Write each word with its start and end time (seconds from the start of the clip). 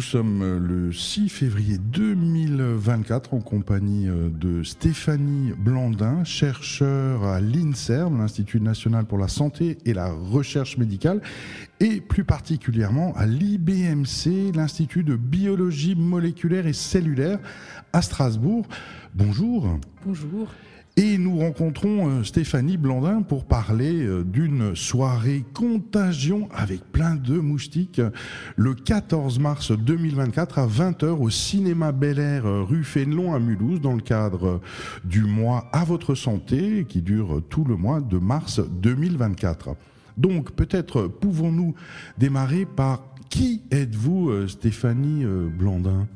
Nous 0.00 0.06
sommes 0.06 0.56
le 0.66 0.94
6 0.94 1.28
février 1.28 1.76
2024 1.76 3.34
en 3.34 3.40
compagnie 3.40 4.08
de 4.08 4.62
Stéphanie 4.62 5.52
Blandin, 5.58 6.24
chercheur 6.24 7.22
à 7.24 7.38
l'INSERM, 7.38 8.16
l'Institut 8.16 8.62
national 8.62 9.04
pour 9.04 9.18
la 9.18 9.28
santé 9.28 9.76
et 9.84 9.92
la 9.92 10.10
recherche 10.10 10.78
médicale, 10.78 11.20
et 11.80 12.00
plus 12.00 12.24
particulièrement 12.24 13.12
à 13.14 13.26
l'IBMC, 13.26 14.52
l'Institut 14.54 15.04
de 15.04 15.16
biologie 15.16 15.94
moléculaire 15.94 16.66
et 16.66 16.72
cellulaire 16.72 17.38
à 17.92 18.00
Strasbourg. 18.00 18.66
Bonjour. 19.14 19.78
Bonjour. 20.06 20.48
Et 20.96 21.18
nous 21.18 21.38
rencontrons 21.38 22.08
euh, 22.08 22.24
Stéphanie 22.24 22.76
Blandin 22.76 23.22
pour 23.22 23.44
parler 23.44 24.04
euh, 24.04 24.24
d'une 24.24 24.74
soirée 24.74 25.44
contagion 25.54 26.48
avec 26.52 26.82
plein 26.90 27.14
de 27.14 27.38
moustiques 27.38 28.02
le 28.56 28.74
14 28.74 29.38
mars 29.38 29.70
2024 29.70 30.58
à 30.58 30.66
20h 30.66 31.06
au 31.06 31.30
cinéma 31.30 31.92
Bel 31.92 32.18
Air 32.18 32.44
euh, 32.44 32.64
rue 32.64 32.82
Fénelon 32.82 33.34
à 33.34 33.38
Mulhouse 33.38 33.80
dans 33.80 33.94
le 33.94 34.00
cadre 34.02 34.60
du 35.04 35.22
mois 35.22 35.68
à 35.72 35.84
votre 35.84 36.16
santé 36.16 36.84
qui 36.88 37.02
dure 37.02 37.40
tout 37.48 37.64
le 37.64 37.76
mois 37.76 38.00
de 38.00 38.18
mars 38.18 38.60
2024. 38.60 39.76
Donc 40.16 40.50
peut-être 40.52 41.06
pouvons-nous 41.06 41.74
démarrer 42.18 42.66
par 42.66 43.04
qui 43.28 43.62
êtes-vous 43.70 44.48
Stéphanie 44.48 45.24
Blandin? 45.56 46.08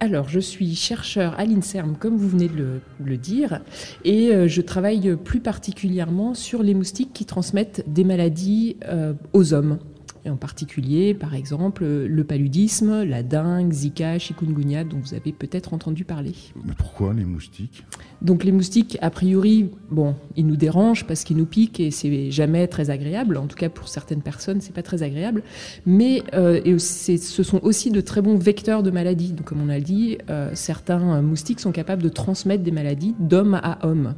Alors, 0.00 0.28
je 0.28 0.38
suis 0.38 0.76
chercheur 0.76 1.34
à 1.40 1.44
l'INSERM, 1.44 1.96
comme 1.96 2.16
vous 2.16 2.28
venez 2.28 2.48
de 2.48 2.80
le, 3.04 3.16
dire, 3.16 3.62
et 4.04 4.32
euh, 4.32 4.46
je 4.46 4.60
travaille 4.60 5.16
plus 5.16 5.40
particulièrement 5.40 6.34
sur 6.34 6.62
les 6.62 6.72
moustiques 6.72 7.12
qui 7.12 7.24
transmettent 7.24 7.84
des 7.88 8.04
maladies 8.04 8.76
euh, 8.84 9.14
aux 9.32 9.54
hommes 9.54 9.78
en 10.26 10.36
particulier, 10.36 11.14
par 11.14 11.34
exemple, 11.34 11.84
le 11.84 12.24
paludisme, 12.24 13.02
la 13.04 13.22
dengue, 13.22 13.72
Zika, 13.72 14.18
chikungunya, 14.18 14.84
dont 14.84 14.98
vous 14.98 15.14
avez 15.14 15.32
peut-être 15.32 15.74
entendu 15.74 16.04
parler. 16.04 16.34
Mais 16.64 16.74
pourquoi 16.76 17.14
les 17.14 17.24
moustiques? 17.24 17.84
Donc 18.22 18.44
les 18.44 18.52
moustiques, 18.52 18.98
a 19.00 19.10
priori, 19.10 19.70
bon, 19.90 20.14
ils 20.36 20.46
nous 20.46 20.56
dérangent 20.56 21.06
parce 21.06 21.24
qu'ils 21.24 21.36
nous 21.36 21.46
piquent 21.46 21.80
et 21.80 21.90
c'est 21.90 22.30
jamais 22.30 22.66
très 22.66 22.90
agréable. 22.90 23.36
En 23.36 23.46
tout 23.46 23.56
cas, 23.56 23.68
pour 23.68 23.88
certaines 23.88 24.22
personnes, 24.22 24.60
c'est 24.60 24.74
pas 24.74 24.82
très 24.82 25.02
agréable. 25.02 25.42
Mais 25.86 26.22
euh, 26.34 26.78
ce 26.78 27.42
sont 27.42 27.60
aussi 27.62 27.90
de 27.90 28.00
très 28.00 28.22
bons 28.22 28.36
vecteurs 28.36 28.82
de 28.82 28.90
maladies. 28.90 29.32
Donc, 29.32 29.46
comme 29.46 29.62
on 29.62 29.68
a 29.68 29.80
dit, 29.80 30.18
euh, 30.30 30.50
certains 30.54 31.22
moustiques 31.22 31.60
sont 31.60 31.72
capables 31.72 32.02
de 32.02 32.08
transmettre 32.08 32.62
des 32.62 32.70
maladies 32.70 33.14
d'homme 33.18 33.54
à 33.54 33.86
homme. 33.86 34.14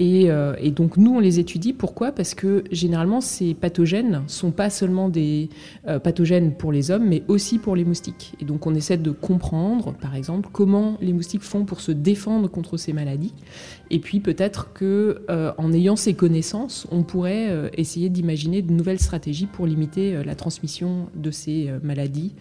Euh, 0.00 0.56
et, 0.58 0.70
donc 0.70 0.96
nous, 0.96 1.14
on 1.14 1.20
les 1.20 1.38
étudie. 1.38 1.72
Pourquoi? 1.72 2.12
Parce 2.12 2.34
que 2.34 2.64
généralement, 2.70 3.20
ces 3.20 3.54
pathogènes 3.54 4.22
sont 4.26 4.50
pas 4.50 4.70
seulement 4.70 5.08
des 5.08 5.48
euh, 5.86 5.98
pathogènes 5.98 6.54
pour 6.54 6.72
les 6.72 6.90
hommes, 6.90 7.06
mais 7.06 7.22
aussi 7.28 7.58
pour 7.58 7.76
les 7.76 7.84
moustiques. 7.84 8.34
Et 8.40 8.44
donc 8.44 8.66
on 8.66 8.74
essaie 8.74 8.96
de 8.96 9.10
comprendre, 9.10 9.94
par 9.94 10.14
exemple, 10.14 10.48
comment 10.52 10.96
les 11.00 11.12
moustiques 11.12 11.42
font 11.42 11.64
pour 11.64 11.80
se 11.80 11.92
défendre 11.92 12.48
contre 12.48 12.76
ces 12.76 12.92
maladies. 12.92 13.34
Et 13.90 13.98
puis 13.98 14.20
peut-être 14.20 14.72
que 14.72 15.24
euh, 15.30 15.52
en 15.58 15.72
ayant 15.72 15.96
ces 15.96 16.14
connaissances, 16.14 16.86
on 16.90 17.02
pourrait 17.02 17.70
essayer 17.74 18.08
d'imaginer 18.08 18.62
de 18.62 18.72
nouvelles 18.72 19.00
stratégies 19.00 19.46
pour 19.46 19.66
limiter 19.66 20.22
la 20.24 20.34
transmission 20.34 21.08
de 21.14 21.30
ces 21.30 21.70
maladies 21.82 22.34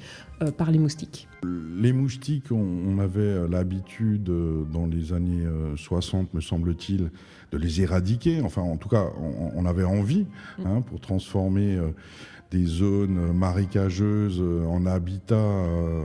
par 0.57 0.71
les 0.71 0.79
moustiques. 0.79 1.27
Les 1.43 1.93
moustiques, 1.93 2.51
on, 2.51 2.99
avait 2.99 3.47
l'habitude 3.47 4.29
dans 4.71 4.87
les 4.87 5.13
années 5.13 5.45
60, 5.75 6.33
me 6.33 6.41
semble-t-il, 6.41 7.11
de 7.53 7.57
les 7.57 7.81
éradiquer. 7.81 8.41
Enfin, 8.41 8.61
en 8.61 8.77
tout 8.77 8.89
cas, 8.89 9.05
on, 9.55 9.65
avait 9.65 9.83
envie 9.83 10.25
mm. 10.57 10.65
hein, 10.65 10.81
pour 10.81 10.99
transformer 10.99 11.75
euh, 11.75 11.89
des 12.53 12.65
zones 12.65 13.33
marécageuses 13.33 14.39
euh, 14.39 14.63
en 14.65 14.85
habitat 14.85 15.35
euh, 15.35 16.03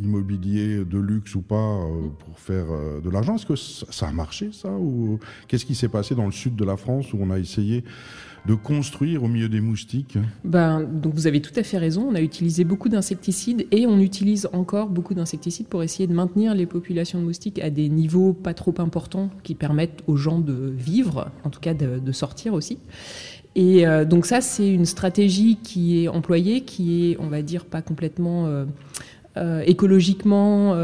immobilier 0.00 0.84
de 0.84 0.98
luxe 0.98 1.34
ou 1.34 1.42
pas 1.42 1.80
pour 2.20 2.38
faire 2.38 2.66
de 3.02 3.10
l'argent. 3.10 3.34
Est-ce 3.34 3.46
que 3.46 3.56
ça 3.56 4.08
a 4.08 4.12
marché, 4.12 4.50
ça 4.52 4.70
Ou 4.70 5.18
qu'est-ce 5.48 5.66
qui 5.66 5.74
s'est 5.74 5.88
passé 5.88 6.14
dans 6.14 6.26
le 6.26 6.32
sud 6.32 6.54
de 6.54 6.64
la 6.64 6.76
France 6.76 7.12
où 7.12 7.18
on 7.20 7.30
a 7.30 7.38
essayé 7.38 7.84
de 8.46 8.54
construire 8.54 9.22
au 9.22 9.28
milieu 9.28 9.48
des 9.48 9.60
moustiques? 9.60 10.18
Ben, 10.44 10.82
donc 10.82 11.14
Vous 11.14 11.26
avez 11.26 11.40
tout 11.40 11.52
à 11.56 11.62
fait 11.62 11.78
raison. 11.78 12.08
On 12.10 12.14
a 12.14 12.20
utilisé 12.20 12.64
beaucoup 12.64 12.88
d'insecticides 12.88 13.66
et 13.70 13.86
on 13.86 13.98
utilise 13.98 14.48
encore 14.52 14.88
beaucoup 14.88 15.14
d'insecticides 15.14 15.68
pour 15.68 15.82
essayer 15.82 16.06
de 16.06 16.14
maintenir 16.14 16.54
les 16.54 16.66
populations 16.66 17.20
de 17.20 17.24
moustiques 17.24 17.60
à 17.60 17.70
des 17.70 17.88
niveaux 17.88 18.32
pas 18.32 18.54
trop 18.54 18.74
importants 18.78 19.30
qui 19.42 19.54
permettent 19.54 20.02
aux 20.06 20.16
gens 20.16 20.38
de 20.38 20.72
vivre, 20.76 21.30
en 21.44 21.50
tout 21.50 21.60
cas 21.60 21.74
de, 21.74 22.12
sortir 22.12 22.52
aussi. 22.52 22.78
Et 23.54 23.86
euh, 23.86 24.04
donc 24.04 24.26
ça, 24.26 24.40
c'est 24.40 24.68
une 24.68 24.86
stratégie 24.86 25.58
qui 25.62 26.04
est 26.04 26.08
employée, 26.08 26.62
qui 26.62 27.12
est, 27.12 27.16
on 27.20 27.26
va 27.26 27.42
dire, 27.42 27.64
pas 27.64 27.82
complètement 27.82 28.46
euh, 28.46 28.64
euh, 29.36 29.62
écologiquement 29.66 30.74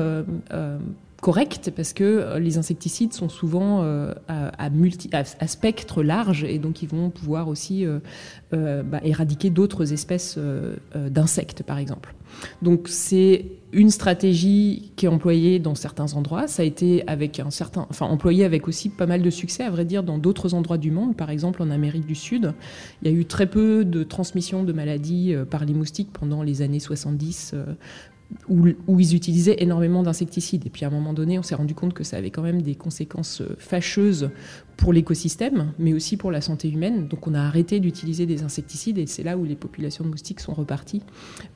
correcte 1.21 1.73
parce 1.75 1.93
que 1.93 2.05
euh, 2.05 2.39
les 2.39 2.59
insecticides 2.59 3.13
sont 3.13 3.29
souvent 3.29 3.83
euh, 3.83 4.15
à, 4.29 5.47
spectre 5.47 6.03
large 6.03 6.45
et 6.45 6.59
donc 6.59 6.83
ils 6.83 6.89
vont 6.89 7.11
pouvoir 7.11 7.49
aussi 7.49 7.85
euh, 7.85 8.83
bah, 8.83 9.01
éradiquer 9.03 9.51
d'autres 9.51 9.93
espèces 9.93 10.39
d'insectes 10.95 11.63
par 11.63 11.79
exemple. 11.79 12.15
Donc 12.63 12.89
c'est 12.89 13.47
une 13.73 13.91
stratégie 13.91 14.93
qui 14.97 15.07
est 15.07 15.09
employée 15.09 15.59
dans 15.59 15.75
certains 15.75 16.15
endroits. 16.15 16.47
Ça 16.47 16.63
a 16.63 16.65
été 16.65 17.07
avec 17.07 17.41
un 17.41 17.51
certain, 17.51 17.87
enfin 17.91 18.07
employé 18.07 18.45
avec 18.45 18.69
aussi 18.69 18.89
pas 18.89 19.07
mal 19.07 19.23
de 19.23 19.31
succès, 19.31 19.65
à 19.65 19.71
vrai 19.71 19.85
dire, 19.85 20.03
dans 20.03 20.19
d'autres 20.19 20.55
endroits 20.55 20.79
du 20.79 20.91
monde. 20.91 21.17
Par 21.17 21.31
exemple, 21.31 21.63
en 21.63 21.71
Amérique 21.71 22.07
du 22.07 22.15
Sud, 22.15 22.55
il 23.03 23.11
y 23.11 23.15
a 23.15 23.17
eu 23.17 23.25
très 23.25 23.47
peu 23.47 23.85
de 23.85 24.05
transmission 24.05 24.63
de 24.63 24.73
maladies 24.73 25.35
par 25.51 25.65
les 25.65 25.75
moustiques 25.75 26.11
pendant 26.13 26.43
les 26.43 26.63
années 26.63 26.81
70 26.81 27.55
où, 28.49 29.01
ils 29.01 29.15
utilisaient 29.15 29.57
énormément 29.59 30.03
d'insecticides. 30.03 30.67
Et 30.67 30.71
puis 30.71 30.85
à 30.85 30.89
un 30.89 30.91
moment 30.91 31.13
donné, 31.13 31.39
on 31.39 31.43
s'est 31.43 31.55
rendu 31.55 31.75
compte 31.75 31.95
que 31.95 32.05
ça 32.05 32.17
avait 32.17 32.31
quand 32.31 32.43
même 32.43 32.63
des 32.63 32.75
conséquences 32.75 33.41
euh, 33.41 33.57
fâcheuses 33.59 34.31
pour 34.77 34.93
l'écosystème, 34.93 35.73
mais 35.79 35.93
aussi 35.93 36.17
pour 36.17 36.31
la 36.31 36.41
santé 36.41 36.71
humaine. 36.71 37.09
Donc 37.09 37.27
on 37.27 37.35
a 37.35 37.41
arrêté 37.41 37.81
d'utiliser 37.81 38.27
des 38.27 38.43
insecticides 38.43 38.99
et 38.99 39.07
c'est 39.07 39.23
là 39.23 39.37
où 39.37 39.45
les 39.45 39.57
populations 39.57 40.05
de 40.05 40.11
moustiques 40.11 40.41
sont 40.41 40.55
reparties 40.55 41.03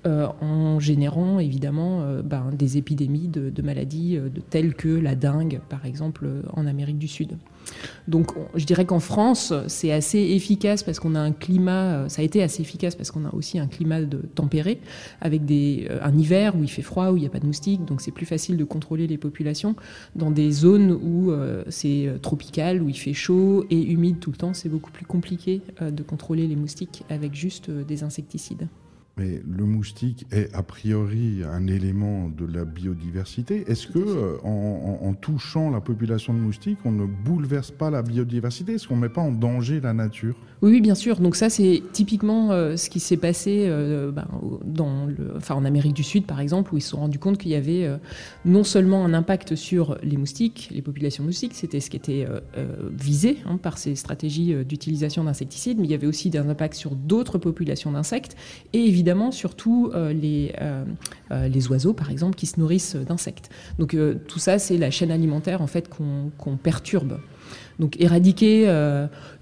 euh, 0.06 0.26
en 0.40 0.80
générant 0.80 1.38
évidemment 1.38 2.02
euh, 2.02 2.22
ben, 2.22 2.50
des 2.52 2.78
épidémies 2.78 3.28
de, 3.28 3.62
maladies 3.62 4.18
telles 4.50 4.74
que 4.74 4.88
la 4.88 5.14
dengue, 5.14 5.60
par 5.68 5.86
exemple, 5.86 6.28
en 6.52 6.66
Amérique 6.66 6.98
du 6.98 7.06
Sud. 7.06 7.36
Donc 8.08 8.32
je 8.54 8.64
dirais 8.64 8.84
qu'en 8.84 9.00
France, 9.00 9.52
c'est 9.68 9.92
assez 9.92 10.18
efficace 10.18 10.82
parce 10.82 10.98
qu'on 10.98 11.14
a 11.14 11.20
un 11.20 11.32
climat, 11.32 12.08
ça 12.08 12.22
a 12.22 12.24
été 12.24 12.42
assez 12.42 12.62
efficace 12.62 12.94
parce 12.94 13.10
qu'on 13.10 13.24
a 13.24 13.34
aussi 13.34 13.58
un 13.58 13.66
climat 13.66 14.02
de 14.02 14.18
tempéré, 14.34 14.80
avec 15.20 15.42
euh, 15.50 15.98
un 16.02 16.16
hiver 16.16 16.54
où 16.56 16.62
il 16.62 16.70
fait 16.70 16.82
froid, 16.82 17.10
où 17.10 17.16
il 17.16 17.20
n'y 17.20 17.26
a 17.26 17.30
pas 17.30 17.40
de 17.40 17.46
moustiques, 17.46 17.84
donc 17.84 18.00
c'est 18.00 18.10
plus 18.10 18.26
facile 18.26 18.56
de 18.56 18.64
contrôler 18.64 19.06
les 19.06 19.18
populations. 19.18 19.74
Dans 20.16 20.30
des 20.30 20.50
zones 20.50 20.92
où 20.92 21.30
euh, 21.30 21.64
c'est 21.68 22.06
euh, 22.06 22.18
tropical, 22.18 22.82
où 22.82 22.88
il 22.88 22.98
fait 22.98 23.14
chaud 23.14 23.64
et 23.70 23.80
humide 23.80 24.18
tout 24.20 24.30
le 24.30 24.36
temps, 24.36 24.54
c'est 24.54 24.68
beaucoup 24.68 24.90
plus 24.90 25.06
compliqué 25.06 25.60
de 25.80 26.02
contrôler 26.02 26.46
les 26.46 26.56
moustiques 26.56 27.04
avec 27.08 27.34
juste 27.34 27.70
des 27.70 28.02
insecticides. 28.02 28.68
Mais 29.18 29.42
le 29.46 29.64
moustique 29.64 30.24
est 30.32 30.54
a 30.54 30.62
priori 30.62 31.42
un 31.44 31.66
élément 31.66 32.30
de 32.30 32.46
la 32.46 32.64
biodiversité. 32.64 33.62
Est-ce 33.66 33.86
que, 33.86 33.98
euh, 33.98 34.38
en, 34.42 35.12
touchant 35.12 35.70
la 35.70 35.82
population 35.82 36.32
de 36.32 36.38
moustiques, 36.38 36.78
on 36.86 36.92
ne 36.92 37.04
bouleverse 37.04 37.70
pas 37.70 37.90
la 37.90 38.02
biodiversité? 38.02 38.74
Est-ce 38.74 38.88
qu'on 38.88 38.96
ne 38.96 39.02
met 39.02 39.10
pas 39.10 39.20
en 39.20 39.30
danger 39.30 39.80
la 39.80 39.92
nature? 39.92 40.34
Oui, 40.62 40.80
bien 40.80 40.94
sûr. 40.94 41.20
Donc 41.20 41.36
ça, 41.36 41.50
c'est 41.50 41.82
typiquement 41.92 42.52
euh, 42.52 42.76
ce 42.76 42.88
qui 42.88 43.00
s'est 43.00 43.18
passé 43.18 43.66
euh, 43.66 44.10
ben, 44.10 44.26
dans 44.64 45.04
le, 45.06 45.36
enfin, 45.36 45.56
en 45.56 45.66
Amérique 45.66 45.92
du 45.92 46.04
Sud, 46.04 46.24
par 46.24 46.40
exemple, 46.40 46.72
où 46.72 46.78
ils 46.78 46.82
se 46.82 46.90
sont 46.90 47.00
rendus 47.00 47.18
compte 47.18 47.36
qu'il 47.36 47.50
y 47.50 47.54
avait 47.54 47.90
non 48.46 48.64
seulement 48.64 49.04
un 49.04 49.12
impact 49.12 49.56
sur 49.56 49.98
les 50.02 50.16
moustiques, 50.16 50.70
les 50.72 50.80
populations 50.80 51.22
de 51.22 51.28
moustiques, 51.28 51.54
c'était 51.54 51.80
ce 51.80 51.90
qui 51.90 51.96
était 51.96 52.26
visé 52.92 53.38
hein, 53.44 53.58
par 53.58 53.76
ces 53.76 53.94
stratégies 53.94 54.54
d'utilisation 54.64 55.24
d'insecticides, 55.24 55.78
mais 55.78 55.86
il 55.86 55.90
y 55.90 55.94
avait 55.94 56.06
aussi 56.06 56.30
des 56.30 56.38
impacts 56.38 56.74
sur 56.74 56.94
d'autres 56.94 57.38
populations 57.38 57.92
d'insectes 57.92 58.36
et 58.72 58.78
évidemment 58.78 59.01
évidemment 59.02 59.32
surtout 59.32 59.90
euh, 59.94 60.12
les, 60.12 60.54
euh, 60.60 60.84
euh, 61.32 61.48
les 61.48 61.66
oiseaux, 61.66 61.92
par 61.92 62.12
exemple, 62.12 62.36
qui 62.36 62.46
se 62.46 62.60
nourrissent 62.60 62.94
d'insectes. 62.94 63.50
Donc 63.80 63.96
tout 64.28 64.38
ça, 64.38 64.60
c'est 64.60 64.78
la 64.78 64.92
chaîne 64.92 65.10
alimentaire 65.10 65.60
en 65.60 65.66
fait 65.66 65.88
qu'on 65.88 66.56
perturbe. 66.56 67.18
Donc 67.80 68.00
éradiquer 68.00 68.68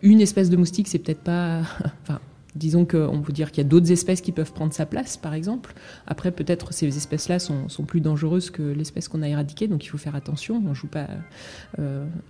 une 0.02 0.20
espèce 0.22 0.48
de 0.48 0.56
moustique, 0.56 0.88
c'est 0.88 0.98
peut-être 0.98 1.20
pas. 1.20 1.60
disons 2.54 2.84
qu'on 2.84 3.22
peut 3.22 3.32
dire 3.32 3.50
qu'il 3.50 3.62
y 3.62 3.66
a 3.66 3.68
d'autres 3.68 3.92
espèces 3.92 4.20
qui 4.20 4.32
peuvent 4.32 4.52
prendre 4.52 4.72
sa 4.72 4.86
place, 4.86 5.16
par 5.16 5.34
exemple. 5.34 5.74
Après, 6.06 6.30
peut-être 6.30 6.72
ces 6.72 6.86
espèces-là 6.96 7.38
sont, 7.38 7.66
plus 7.86 8.00
dangereuses 8.00 8.50
que 8.50 8.62
l'espèce 8.62 9.08
qu'on 9.08 9.22
a 9.22 9.28
éradiquée, 9.28 9.68
donc 9.68 9.84
il 9.84 9.88
faut 9.88 9.98
faire 9.98 10.14
attention. 10.14 10.62
On 10.64 10.70
ne 10.70 10.74
joue 10.74 10.86
pas 10.86 11.06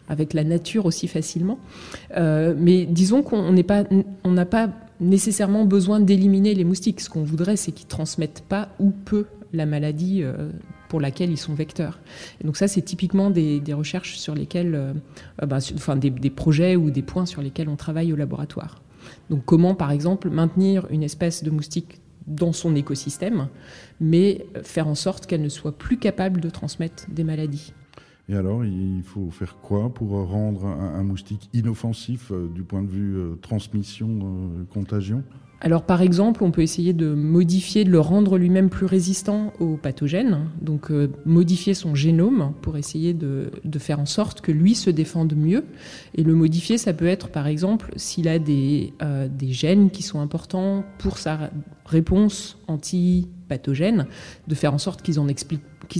avec 0.08 0.32
la 0.32 0.44
nature 0.44 0.86
aussi 0.86 1.08
facilement. 1.08 1.58
mais 2.16 2.86
disons 2.86 3.22
qu'on 3.22 3.52
n'a 3.52 4.44
pas 4.46 4.68
nécessairement 5.00 5.64
besoin 5.64 6.00
d'éliminer 6.00 6.54
les 6.54 6.64
moustiques. 6.64 7.00
Ce 7.00 7.08
qu'on 7.08 7.24
voudrait, 7.24 7.56
c'est 7.56 7.72
qu'ils 7.72 7.88
transmettent 7.88 8.44
pas 8.48 8.68
ou 8.78 8.90
peu 8.90 9.26
la 9.52 9.66
maladie 9.66 10.22
euh, 10.22 10.50
pour 10.88 11.00
laquelle 11.00 11.30
ils 11.30 11.38
sont 11.38 11.54
vecteurs. 11.54 11.98
Donc 12.44 12.56
ça, 12.56 12.68
c'est 12.68 12.82
typiquement 12.82 13.30
des, 13.30 13.62
recherches 13.72 14.16
sur 14.16 14.34
lesquelles, 14.34 14.74
euh, 14.74 14.92
euh, 15.42 15.46
bah, 15.46 15.58
enfin 15.74 15.96
des, 15.96 16.30
projets 16.30 16.76
ou 16.76 16.90
des 16.90 17.02
points 17.02 17.26
sur 17.26 17.42
lesquels 17.42 17.68
on 17.68 17.76
travaille 17.76 18.12
au 18.12 18.16
laboratoire. 18.16 18.80
Donc 19.28 19.44
comment, 19.44 19.74
par 19.74 19.90
exemple, 19.90 20.30
maintenir 20.30 20.86
une 20.90 21.02
espèce 21.02 21.42
de 21.42 21.50
moustique 21.50 22.00
dans 22.26 22.52
son 22.52 22.76
écosystème, 22.76 23.48
mais 24.00 24.46
faire 24.62 24.86
en 24.86 24.94
sorte 24.94 25.26
qu'elle 25.26 25.42
ne 25.42 25.48
soit 25.48 25.76
plus 25.76 25.98
capable 25.98 26.40
de 26.40 26.50
transmettre 26.50 27.06
des 27.10 27.24
maladies. 27.24 27.72
Et 28.30 28.36
alors, 28.36 28.64
il 28.64 29.02
faut 29.02 29.28
faire 29.30 29.56
quoi 29.60 29.92
pour 29.92 30.10
rendre 30.10 30.64
un, 30.64 31.02
moustique 31.02 31.50
inoffensif 31.52 32.30
euh, 32.30 32.48
du 32.54 32.62
point 32.62 32.82
de 32.82 32.88
vue 32.88 33.16
euh, 33.16 33.34
transmission, 33.42 34.08
euh, 34.08 34.64
contagion? 34.72 35.24
Alors 35.60 35.82
par 35.82 36.00
exemple, 36.00 36.44
on 36.44 36.52
peut 36.52 36.62
essayer 36.62 36.92
de 36.92 37.12
modifier, 37.12 37.84
de 37.84 37.90
le 37.90 37.98
rendre 37.98 38.38
lui-même 38.38 38.70
plus 38.70 38.86
résistant 38.86 39.52
aux 39.58 39.76
pathogènes, 39.76 40.46
donc 40.62 40.90
modifier 41.26 41.74
son 41.74 41.94
génome 41.94 42.54
pour 42.62 42.78
essayer 42.78 43.12
de, 43.12 43.50
faire 43.78 44.00
en 44.00 44.06
sorte 44.06 44.40
que 44.40 44.52
lui 44.52 44.74
se 44.74 44.88
défende 44.88 45.34
mieux. 45.36 45.66
Et 46.14 46.22
le 46.22 46.34
modifier, 46.34 46.78
ça 46.78 46.94
peut 46.94 47.06
être 47.06 47.28
par 47.28 47.46
exemple 47.46 47.92
s'il 47.96 48.26
a 48.28 48.38
des, 48.38 48.94
des 49.38 49.52
gènes 49.52 49.90
qui 49.90 50.02
sont 50.02 50.20
importants 50.20 50.82
pour 50.96 51.18
sa 51.18 51.50
réponse 51.84 52.56
anti-pathogène, 53.50 54.06
de 54.46 54.54
faire 54.54 54.72
en 54.74 54.78
sorte 54.78 55.02
qu'ils 55.02 55.18
en 55.18 55.26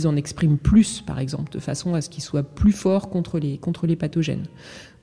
en 0.07 0.17
expriment 0.17 0.59
plus, 0.59 1.01
par 1.01 1.19
exemple, 1.19 1.53
de 1.53 1.59
façon 1.59 1.95
à 1.95 2.01
ce 2.01 2.09
qu'ils 2.09 2.23
soient 2.23 2.43
plus 2.43 2.73
forts 2.73 3.11
contre 3.11 3.39
les, 3.39 3.59
contre 3.59 3.87
les 3.87 3.97
pathogènes. 3.97 4.47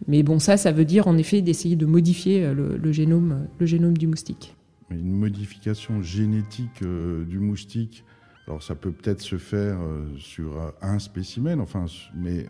Mais 0.07 0.23
bon, 0.23 0.39
ça, 0.39 0.57
ça 0.57 0.71
veut 0.71 0.85
dire 0.85 1.07
en 1.07 1.17
effet 1.17 1.41
d'essayer 1.41 1.75
de 1.75 1.85
modifier 1.85 2.45
euh, 2.45 2.77
le, 2.81 2.91
génome, 2.91 3.47
le 3.59 3.65
génome 3.65 3.97
du 3.97 4.07
moustique. 4.07 4.55
Une 4.89 5.11
modification 5.11 6.01
génétique 6.01 6.81
euh, 6.83 7.25
du 7.25 7.39
moustique, 7.39 8.05
alors 8.47 8.63
ça 8.63 8.75
peut 8.75 8.91
peut-être 8.91 9.21
se 9.21 9.37
faire 9.37 9.77
euh, 9.81 10.05
sur 10.17 10.73
un 10.81 10.99
spécimen, 10.99 11.59
enfin, 11.59 11.85
mais 12.15 12.45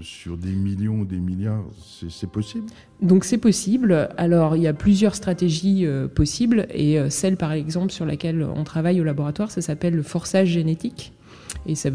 sur 0.00 0.38
des 0.38 0.52
millions 0.52 1.00
ou 1.00 1.04
des 1.04 1.18
milliards, 1.18 1.64
c'est 2.08 2.30
possible? 2.30 2.66
Donc 3.02 3.24
c'est 3.24 3.38
possible. 3.38 4.08
Alors 4.16 4.56
il 4.56 4.62
y 4.62 4.66
a 4.66 4.72
plusieurs 4.72 5.14
stratégies 5.14 5.86
possibles 6.14 6.66
et 6.70 6.98
celle 7.10 7.36
par 7.36 7.52
exemple 7.52 7.92
sur 7.92 8.06
laquelle 8.06 8.42
on 8.42 8.64
travaille 8.64 9.00
au 9.00 9.04
laboratoire, 9.04 9.50
ça 9.50 9.60
s'appelle 9.60 9.94
le 9.94 10.02
forçage 10.02 10.48
génétique. 10.48 11.12
Et 11.66 11.74
ça, 11.74 11.90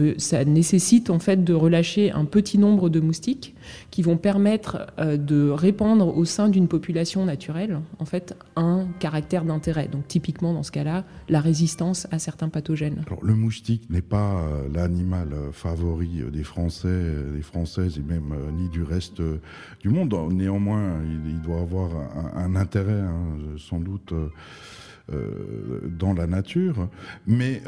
nécessite 0.46 1.10
en 1.10 1.20
fait 1.20 1.44
de 1.44 1.54
relâcher 1.54 2.12
un 2.12 2.26
petit 2.26 2.58
nombre 2.58 2.90
de 2.90 3.00
moustiques 3.00 3.56
qui 3.92 4.02
vont 4.02 4.18
permettre 4.18 4.88
euh, 5.00 5.18
de 5.18 5.50
répandre 5.50 6.16
au 6.16 6.26
sein 6.26 6.50
d'une 6.50 6.68
population 6.68 7.26
naturelle 7.26 7.80
en 8.00 8.06
fait 8.06 8.36
un 8.56 8.88
caractère 9.00 9.44
d'intérêt. 9.46 9.88
Donc 9.88 10.08
typiquement 10.08 10.54
dans 10.54 10.64
ce 10.64 10.72
cas-là, 10.72 11.06
la 11.28 11.40
résistance 11.40 12.08
à 12.12 12.20
certains 12.20 12.50
pathogènes. 12.50 13.04
Alors, 13.08 13.24
le 13.24 13.36
moustique 13.36 13.90
n'est 13.90 14.02
pas 14.02 14.42
euh, 14.42 14.68
l'animal 14.74 15.34
euh, 15.34 15.52
favori 15.52 16.24
des 16.32 16.44
Français, 16.44 17.04
des 17.36 17.42
Françaises 17.42 17.98
et 17.98 18.02
même 18.02 18.34
ni 18.58 18.70
du 18.70 18.84
reste 18.84 19.22
du 19.82 19.90
monde. 19.90 20.14
Néanmoins, 20.32 20.96
il, 21.26 21.42
doit 21.42 21.62
avoir 21.62 21.92
un, 22.36 22.56
intérêt 22.56 23.02
hein, 23.02 23.38
sans 23.58 23.80
doute 23.80 24.14
dans 26.00 26.14
la 26.14 26.28
nature, 26.28 26.88
mais 27.26 27.62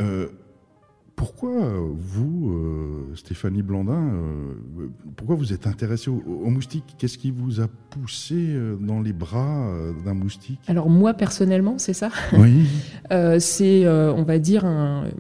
pourquoi 1.22 1.52
vous, 2.00 2.50
euh, 2.50 3.16
Stéphanie 3.16 3.62
Blandin, 3.62 4.10
euh, 4.12 4.88
pourquoi 5.16 5.36
vous 5.36 5.54
êtes 5.54 5.68
intéressée 5.68 6.10
aux, 6.10 6.50
moustiques 6.50 6.96
Qu'est-ce 6.98 7.20
qui 7.20 7.30
vous 7.30 7.62
a 7.62 7.68
poussé 7.92 8.34
euh, 8.38 8.76
dans 8.82 9.00
les 9.00 9.14
bras 9.14 9.72
d'un 10.04 10.16
moustique? 10.16 10.60
Alors 10.66 10.90
moi 10.90 11.14
personnellement, 11.14 11.76
c'est 11.78 11.94
ça? 11.94 12.10
Oui. 12.34 12.66
c'est, 13.40 13.88
on 13.88 14.24
va 14.24 14.40
dire, 14.40 14.66
un, 14.66 15.12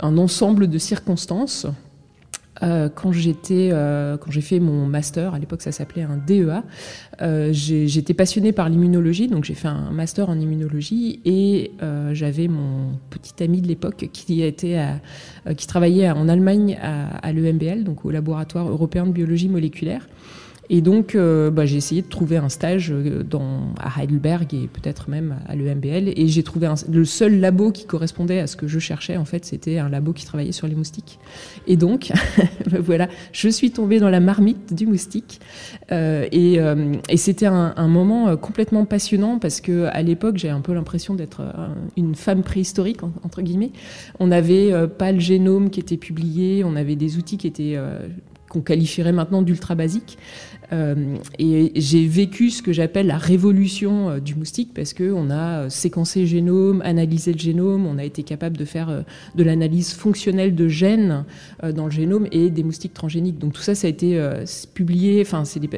ensemble 0.00 0.66
de 0.66 0.78
circonstances 0.78 1.66
euh, 1.66 1.70
quand 2.94 3.12
j'étais, 3.12 3.70
euh, 3.72 4.16
quand 4.16 4.30
j'ai 4.30 4.40
fait 4.40 4.60
mon 4.60 4.86
master, 4.86 5.34
à 5.34 5.38
l'époque 5.38 5.62
ça 5.62 5.72
s'appelait 5.72 6.02
un 6.02 6.16
DEA, 6.16 6.62
euh, 7.22 7.50
j'étais 7.52 8.14
passionnée 8.14 8.52
par 8.52 8.68
l'immunologie, 8.68 9.28
donc 9.28 9.44
j'ai 9.44 9.54
fait 9.54 9.68
un 9.68 9.90
master 9.90 10.28
en 10.28 10.38
immunologie 10.38 11.20
et 11.24 11.72
j'avais 12.12 12.48
mon 12.48 12.98
petit 13.10 13.42
ami 13.42 13.60
de 13.60 13.68
l'époque 13.68 14.08
qui 14.12 14.42
était 14.42 14.78
qui 15.56 15.66
travaillait 15.66 16.10
en 16.10 16.28
Allemagne 16.28 16.78
à, 16.82 17.16
à 17.16 17.32
l'EMBL, 17.32 17.84
donc 17.84 18.04
au 18.04 18.10
laboratoire 18.10 18.68
européen 18.68 19.06
de 19.06 19.12
biologie 19.12 19.48
moléculaire. 19.48 20.06
Et 20.72 20.82
donc, 20.82 21.16
euh, 21.16 21.50
bah, 21.50 21.66
j'ai 21.66 21.76
essayé 21.76 22.00
de 22.00 22.06
trouver 22.06 22.36
un 22.36 22.48
stage 22.48 22.92
euh, 22.92 23.24
dans, 23.24 23.74
à 23.80 24.00
Heidelberg 24.00 24.54
et 24.54 24.68
peut-être 24.68 25.10
même 25.10 25.34
à 25.48 25.56
l'EMBL. 25.56 26.12
Et 26.14 26.28
j'ai 26.28 26.44
trouvé 26.44 26.68
le 26.88 27.04
seul 27.04 27.40
labo 27.40 27.72
qui 27.72 27.86
correspondait 27.86 28.38
à 28.38 28.46
ce 28.46 28.56
que 28.56 28.68
je 28.68 28.78
cherchais. 28.78 29.16
En 29.16 29.24
fait, 29.24 29.44
c'était 29.44 29.78
un 29.78 29.88
labo 29.88 30.12
qui 30.12 30.24
travaillait 30.24 30.52
sur 30.52 30.68
les 30.68 30.76
moustiques. 30.76 31.18
Et 31.66 31.76
donc, 31.76 32.12
voilà, 32.70 33.08
je 33.32 33.48
suis 33.48 33.72
tombée 33.72 33.98
dans 33.98 34.10
la 34.10 34.20
marmite 34.20 34.72
du 34.72 34.86
moustique. 34.86 35.40
Euh, 35.90 36.28
et, 36.30 36.60
euh, 36.60 36.94
et 37.08 37.16
c'était 37.16 37.46
un, 37.46 37.74
un, 37.76 37.88
moment 37.88 38.36
complètement 38.36 38.84
passionnant 38.84 39.40
parce 39.40 39.60
que 39.60 39.86
à 39.86 40.02
l'époque, 40.02 40.36
j'ai 40.36 40.50
un 40.50 40.60
peu 40.60 40.72
l'impression 40.72 41.14
d'être 41.14 41.42
une 41.96 42.14
femme 42.14 42.44
préhistorique 42.44 43.02
entre 43.02 43.42
guillemets. 43.42 43.72
On 44.20 44.28
n'avait 44.28 44.86
pas 44.86 45.10
le 45.10 45.18
génome 45.18 45.70
qui 45.70 45.80
était 45.80 45.96
publié, 45.96 46.62
on 46.62 46.76
avait 46.76 46.94
des 46.94 47.18
outils 47.18 47.38
qui 47.38 47.48
étaient 47.48 47.76
qu'on 48.50 48.60
qualifierait 48.60 49.12
maintenant 49.12 49.40
d'ultra 49.40 49.74
basique. 49.74 50.18
Euh, 50.72 51.16
et 51.38 51.72
j'ai 51.74 52.06
vécu 52.06 52.50
ce 52.50 52.62
que 52.62 52.72
j'appelle 52.72 53.06
la 53.06 53.18
révolution 53.18 54.10
euh, 54.10 54.20
du 54.20 54.34
moustique 54.34 54.70
parce 54.74 54.92
qu'on 54.92 55.30
a 55.30 55.62
euh, 55.62 55.68
séquencé 55.68 56.20
le 56.20 56.26
génome, 56.26 56.82
analysé 56.84 57.32
le 57.32 57.38
génome, 57.38 57.86
on 57.86 57.98
a 57.98 58.04
été 58.04 58.22
capable 58.22 58.56
de 58.56 58.64
faire 58.64 59.04
de 59.34 59.42
l'analyse 59.42 59.92
fonctionnelle 59.92 60.54
de 60.54 60.68
gènes 60.68 61.24
dans 61.62 61.86
le 61.86 61.90
génome 61.90 62.26
et 62.32 62.50
des 62.50 62.62
moustiques 62.62 62.94
transgéniques. 62.94 63.38
Donc 63.38 63.52
tout 63.52 63.62
ça, 63.62 63.74
ça 63.74 63.86
a 63.86 63.90
été 63.90 64.20
publié, 64.74 65.22
enfin 65.22 65.44
c'est 65.44 65.60
des, 65.60 65.68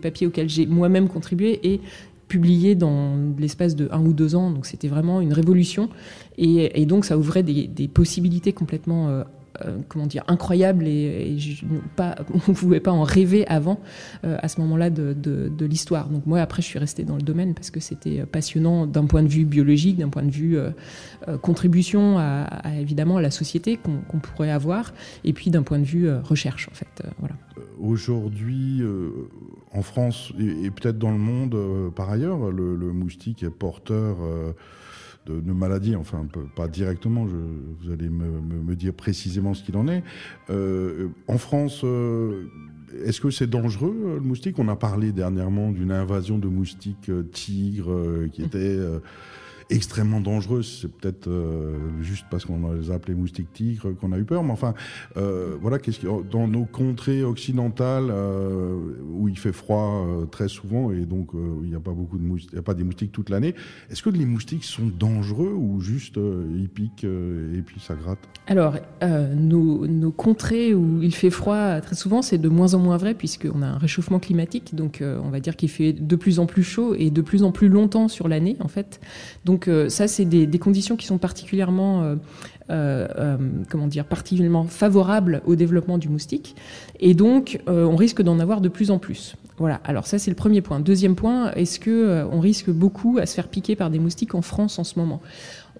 papiers 0.00 0.26
auxquels 0.26 0.48
j'ai 0.48 0.66
moi-même 0.66 1.08
contribué 1.08 1.60
et 1.62 1.80
publié 2.28 2.74
dans 2.76 3.16
l'espace 3.38 3.74
de 3.74 3.88
un 3.90 4.00
ou 4.04 4.12
deux 4.12 4.36
ans. 4.36 4.50
Donc 4.50 4.66
c'était 4.66 4.88
vraiment 4.88 5.20
une 5.20 5.32
révolution 5.32 5.88
et, 6.38 6.86
donc 6.86 7.04
ça 7.04 7.18
ouvrait 7.18 7.42
des, 7.42 7.88
possibilités 7.88 8.52
complètement 8.52 9.24
comment 9.88 10.06
dire, 10.06 10.24
incroyable 10.28 10.86
et, 10.86 11.36
pas, 11.96 12.16
on 12.34 12.50
ne 12.50 12.56
pouvait 12.56 12.80
pas 12.80 12.92
en 12.92 13.02
rêver 13.02 13.46
avant 13.46 13.80
euh, 14.24 14.36
à 14.40 14.48
ce 14.48 14.60
moment-là 14.60 14.90
de, 14.90 15.12
de, 15.12 15.66
l'histoire. 15.66 16.08
Donc 16.08 16.26
moi, 16.26 16.40
après, 16.40 16.62
je 16.62 16.66
suis 16.66 16.78
restée 16.78 17.04
dans 17.04 17.16
le 17.16 17.22
domaine 17.22 17.54
parce 17.54 17.70
que 17.70 17.80
c'était 17.80 18.24
passionnant 18.26 18.86
d'un 18.86 19.06
point 19.06 19.22
de 19.22 19.28
vue 19.28 19.44
biologique, 19.44 19.98
d'un 19.98 20.08
point 20.08 20.22
de 20.22 20.30
vue 20.30 20.58
euh, 20.58 20.70
contribution 21.42 22.18
à, 22.18 22.48
évidemment 22.80 23.18
à 23.18 23.22
la 23.22 23.30
société 23.30 23.78
qu'on 23.78 24.18
pourrait 24.18 24.50
avoir, 24.50 24.92
et 25.24 25.32
puis 25.32 25.50
d'un 25.50 25.62
point 25.62 25.78
de 25.78 25.84
vue 25.84 26.10
recherche, 26.10 26.68
en 26.70 26.74
fait. 26.74 27.02
voilà. 27.18 27.34
Aujourd'hui, 27.80 28.82
en 29.72 29.82
France 29.82 30.32
et, 30.38 30.70
peut-être 30.70 30.98
dans 30.98 31.10
le 31.10 31.18
monde 31.18 31.56
par 31.94 32.10
ailleurs, 32.10 32.50
le, 32.50 32.74
le 32.76 32.92
moustique 32.92 33.42
est 33.42 33.50
porteur 33.50 34.16
de, 35.40 35.52
maladies, 35.52 35.96
enfin 35.96 36.26
pas 36.56 36.68
directement, 36.68 37.24
vous 37.24 37.90
allez 37.90 38.08
me, 38.08 38.74
dire 38.74 38.94
précisément 38.94 39.54
ce 39.54 39.62
qu'il 39.62 39.76
en 39.76 39.88
est. 39.88 40.02
Euh, 40.50 41.08
en 41.28 41.38
France, 41.38 41.82
euh, 41.84 42.46
est-ce 43.04 43.20
que 43.20 43.30
c'est 43.30 43.48
dangereux 43.48 43.94
le 44.14 44.20
moustique? 44.20 44.58
On 44.58 44.68
a 44.68 44.76
parlé 44.76 45.12
dernièrement 45.12 45.70
d'une 45.70 45.92
invasion 45.92 46.38
de 46.38 46.48
moustiques 46.48 47.10
tigres 47.32 48.26
qui 48.32 48.42
était 48.42 48.78
extrêmement 49.70 50.20
dangereuse. 50.20 50.80
C'est 50.82 50.92
peut-être 50.92 51.28
euh, 51.28 51.76
juste 52.02 52.26
parce 52.30 52.44
qu'on 52.44 52.72
les 52.72 52.90
a 52.90 52.94
appelés 52.94 53.14
moustiques 53.14 53.52
tigres 53.52 53.94
qu'on 53.98 54.12
a 54.12 54.18
eu 54.18 54.24
peur. 54.24 54.42
Mais 54.42 54.52
enfin, 54.52 54.74
euh, 55.16 55.56
voilà, 55.60 55.78
dans 56.30 56.48
nos 56.48 56.64
contrées 56.64 57.22
occidentales 57.24 58.08
euh, 58.10 58.76
où 59.12 59.28
il 59.28 59.38
fait 59.38 59.52
froid 59.52 60.06
très 60.30 60.48
souvent 60.48 60.90
et 60.90 61.06
donc 61.06 61.30
il 61.62 61.68
n'y 61.68 61.74
a 61.74 61.80
pas 61.80 61.92
beaucoup 61.92 62.18
de 62.18 62.22
moustiques, 62.22 62.50
il 62.52 62.58
a 62.58 62.62
pas 62.62 62.74
des 62.74 62.84
moustiques 62.84 63.12
toute 63.12 63.30
l'année. 63.30 63.54
Est-ce 63.90 64.02
que 64.02 64.10
les 64.10 64.26
moustiques 64.26 64.64
sont 64.64 64.86
dangereux 64.86 65.54
ou 65.56 65.80
juste 65.80 66.16
ils 66.16 66.68
piquent 66.68 67.04
et 67.04 67.62
puis 67.64 67.80
ça 67.80 67.94
gratte? 67.94 68.18
Alors, 68.46 68.76
nos, 69.36 69.86
nos, 69.86 70.10
contrées 70.10 70.74
où 70.74 71.02
il 71.02 71.14
fait 71.14 71.30
froid 71.30 71.80
très 71.80 71.94
souvent, 71.94 72.22
c'est 72.22 72.38
de 72.38 72.48
moins 72.48 72.74
en 72.74 72.78
moins 72.78 72.96
vrai 72.96 73.14
puisqu'on 73.14 73.62
a 73.62 73.66
un 73.66 73.78
réchauffement 73.78 74.18
climatique. 74.18 74.74
Donc, 74.74 75.02
on 75.02 75.30
va 75.30 75.40
dire 75.40 75.56
qu'il 75.56 75.70
fait 75.70 75.92
de 75.92 76.16
plus 76.16 76.38
en 76.38 76.46
plus 76.46 76.62
chaud 76.62 76.94
et 76.94 77.10
de 77.10 77.22
plus 77.22 77.42
en 77.42 77.52
plus 77.52 77.68
longtemps 77.68 78.08
sur 78.08 78.28
l'année, 78.28 78.56
en 78.60 78.68
fait. 78.68 79.00
Donc 79.44 79.59
donc 79.60 79.68
euh, 79.68 79.90
ça, 79.90 80.08
c'est 80.08 80.24
des, 80.24 80.58
conditions 80.58 80.96
qui 80.96 81.04
sont 81.04 81.18
particulièrement, 81.18 82.02
euh, 82.02 82.16
euh, 82.70 83.36
comment 83.68 83.86
dire, 83.86 84.06
particulièrement 84.06 84.64
favorables 84.64 85.42
au 85.44 85.54
développement 85.54 85.98
du 85.98 86.08
moustique. 86.08 86.56
Et 86.98 87.12
donc, 87.12 87.60
on 87.66 87.94
risque 87.94 88.22
d'en 88.22 88.38
avoir 88.38 88.62
de 88.62 88.70
plus 88.70 88.90
en 88.90 88.98
plus. 88.98 89.36
Voilà. 89.58 89.82
Alors 89.84 90.06
ça, 90.06 90.18
c'est 90.18 90.30
le 90.30 90.34
premier 90.34 90.62
point. 90.62 90.80
Deuxième 90.80 91.14
point, 91.14 91.52
est-ce 91.52 91.78
que 91.78 92.24
on 92.32 92.40
risque 92.40 92.70
beaucoup 92.70 93.18
à 93.20 93.26
se 93.26 93.34
faire 93.34 93.48
piquer 93.48 93.76
par 93.76 93.90
des 93.90 93.98
moustiques 93.98 94.34
en 94.34 94.40
France 94.40 94.78
en 94.78 94.84
ce 94.84 94.98
moment? 94.98 95.20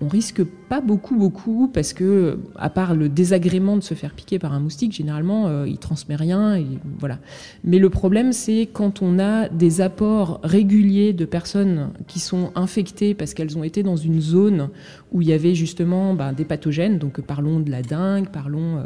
On 0.02 0.08
risque 0.08 0.42
pas 0.44 0.80
beaucoup, 0.80 1.16
beaucoup, 1.16 1.68
parce 1.72 1.92
que, 1.92 2.38
à 2.56 2.70
part 2.70 2.94
le 2.94 3.08
désagrément 3.08 3.76
de 3.76 3.82
se 3.82 3.94
faire 3.94 4.14
piquer 4.14 4.38
par 4.38 4.54
un 4.54 4.60
moustique, 4.60 4.92
généralement, 4.92 5.48
euh, 5.48 5.66
il 5.68 5.78
transmet 5.78 6.16
rien, 6.16 6.56
et 6.56 6.66
voilà. 6.98 7.18
Mais 7.64 7.78
le 7.78 7.90
problème, 7.90 8.32
c'est 8.32 8.68
quand 8.72 9.02
on 9.02 9.18
a 9.18 9.48
des 9.48 9.80
apports 9.80 10.40
réguliers 10.42 11.12
de 11.12 11.24
personnes 11.24 11.90
qui 12.06 12.18
sont 12.18 12.50
infectées 12.54 13.14
parce 13.14 13.34
qu'elles 13.34 13.58
ont 13.58 13.64
été 13.64 13.82
dans 13.82 13.96
une 13.96 14.20
zone 14.20 14.70
où 15.12 15.22
il 15.22 15.28
y 15.28 15.32
avait 15.32 15.54
justement 15.54 16.14
ben, 16.14 16.32
des 16.32 16.44
pathogènes. 16.44 16.98
Donc 16.98 17.20
parlons 17.20 17.60
de 17.60 17.70
la 17.70 17.82
dengue, 17.82 18.28
parlons, 18.28 18.82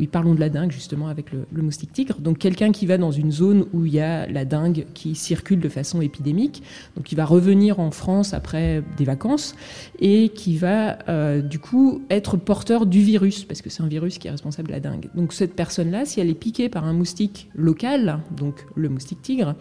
oui, 0.00 0.06
parlons 0.06 0.34
de 0.34 0.40
la 0.40 0.48
dengue 0.48 0.72
justement 0.72 1.08
avec 1.08 1.32
le, 1.32 1.46
le 1.52 1.62
moustique 1.62 1.92
tigre. 1.92 2.18
Donc 2.18 2.38
quelqu'un 2.38 2.72
qui 2.72 2.84
va 2.84 2.98
dans 2.98 3.12
une 3.12 3.30
zone 3.30 3.64
où 3.72 3.86
il 3.86 3.94
y 3.94 4.00
a 4.00 4.26
la 4.26 4.44
dengue 4.44 4.86
qui 4.92 5.14
circule 5.14 5.60
de 5.60 5.68
façon 5.68 6.00
épidémique, 6.00 6.62
donc 6.96 7.12
il 7.12 7.14
va 7.14 7.24
revenir 7.24 7.78
en 7.80 7.90
France 7.90 8.34
après 8.34 8.82
des 8.96 9.04
vacances 9.04 9.54
et 10.00 10.30
qui 10.30 10.57
va 10.58 10.98
du 11.40 11.58
coup 11.58 12.02
être 12.10 12.36
porteur 12.36 12.86
du 12.86 13.00
virus, 13.00 13.44
parce 13.44 13.62
que 13.62 13.70
c'est 13.70 13.82
un 13.82 13.88
virus 13.88 14.18
qui 14.18 14.28
est 14.28 14.30
responsable 14.30 14.68
de 14.68 14.72
la 14.72 14.80
dengue. 14.80 15.08
Donc 15.14 15.32
cette 15.32 15.54
personne-là, 15.54 16.04
si 16.04 16.20
elle 16.20 16.28
est 16.28 16.34
piquée 16.34 16.68
par 16.68 16.84
un 16.84 16.92
moustique 16.92 17.48
local, 17.54 18.20
donc 18.36 18.66
le 18.74 18.88
moustique 18.88 19.22
tigre, 19.22 19.54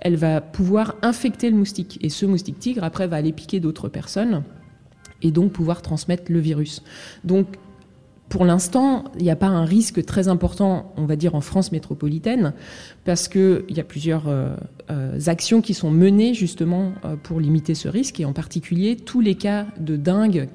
elle 0.00 0.16
va 0.16 0.40
pouvoir 0.40 0.96
infecter 1.02 1.50
le 1.50 1.56
moustique. 1.56 1.98
Et 2.00 2.08
ce 2.08 2.26
moustique 2.26 2.58
tigre, 2.58 2.84
après, 2.84 3.06
va 3.06 3.16
aller 3.16 3.32
piquer 3.32 3.60
d'autres 3.60 3.88
personnes 3.88 4.42
et 5.22 5.30
donc 5.30 5.52
pouvoir 5.52 5.82
transmettre 5.82 6.24
le 6.32 6.38
virus. 6.38 6.82
Donc, 7.24 7.46
pour 8.28 8.44
l'instant, 8.44 9.04
il 9.18 9.24
n'y 9.24 9.30
a 9.30 9.36
pas 9.36 9.48
un 9.48 9.64
risque 9.64 10.04
très 10.04 10.28
important, 10.28 10.92
on 10.96 11.04
va 11.04 11.16
dire, 11.16 11.34
en 11.34 11.40
France 11.40 11.72
métropolitaine, 11.72 12.54
parce 13.04 13.26
qu'il 13.26 13.64
y 13.68 13.80
a 13.80 13.84
plusieurs 13.84 14.28
euh, 14.28 14.54
euh, 14.54 14.56
actions 15.26 15.60
qui 15.60 15.74
sont 15.74 15.90
menées 15.90 16.34
justement 16.34 16.92
euh, 17.04 17.16
pour 17.16 17.40
limiter 17.40 17.74
ce 17.74 17.88
risque, 17.88 18.20
et 18.20 18.24
en 18.24 18.32
particulier 18.32 18.96
tous 18.96 19.20
les 19.20 19.34
cas 19.34 19.66
de 19.78 19.96
dingue 19.96 20.48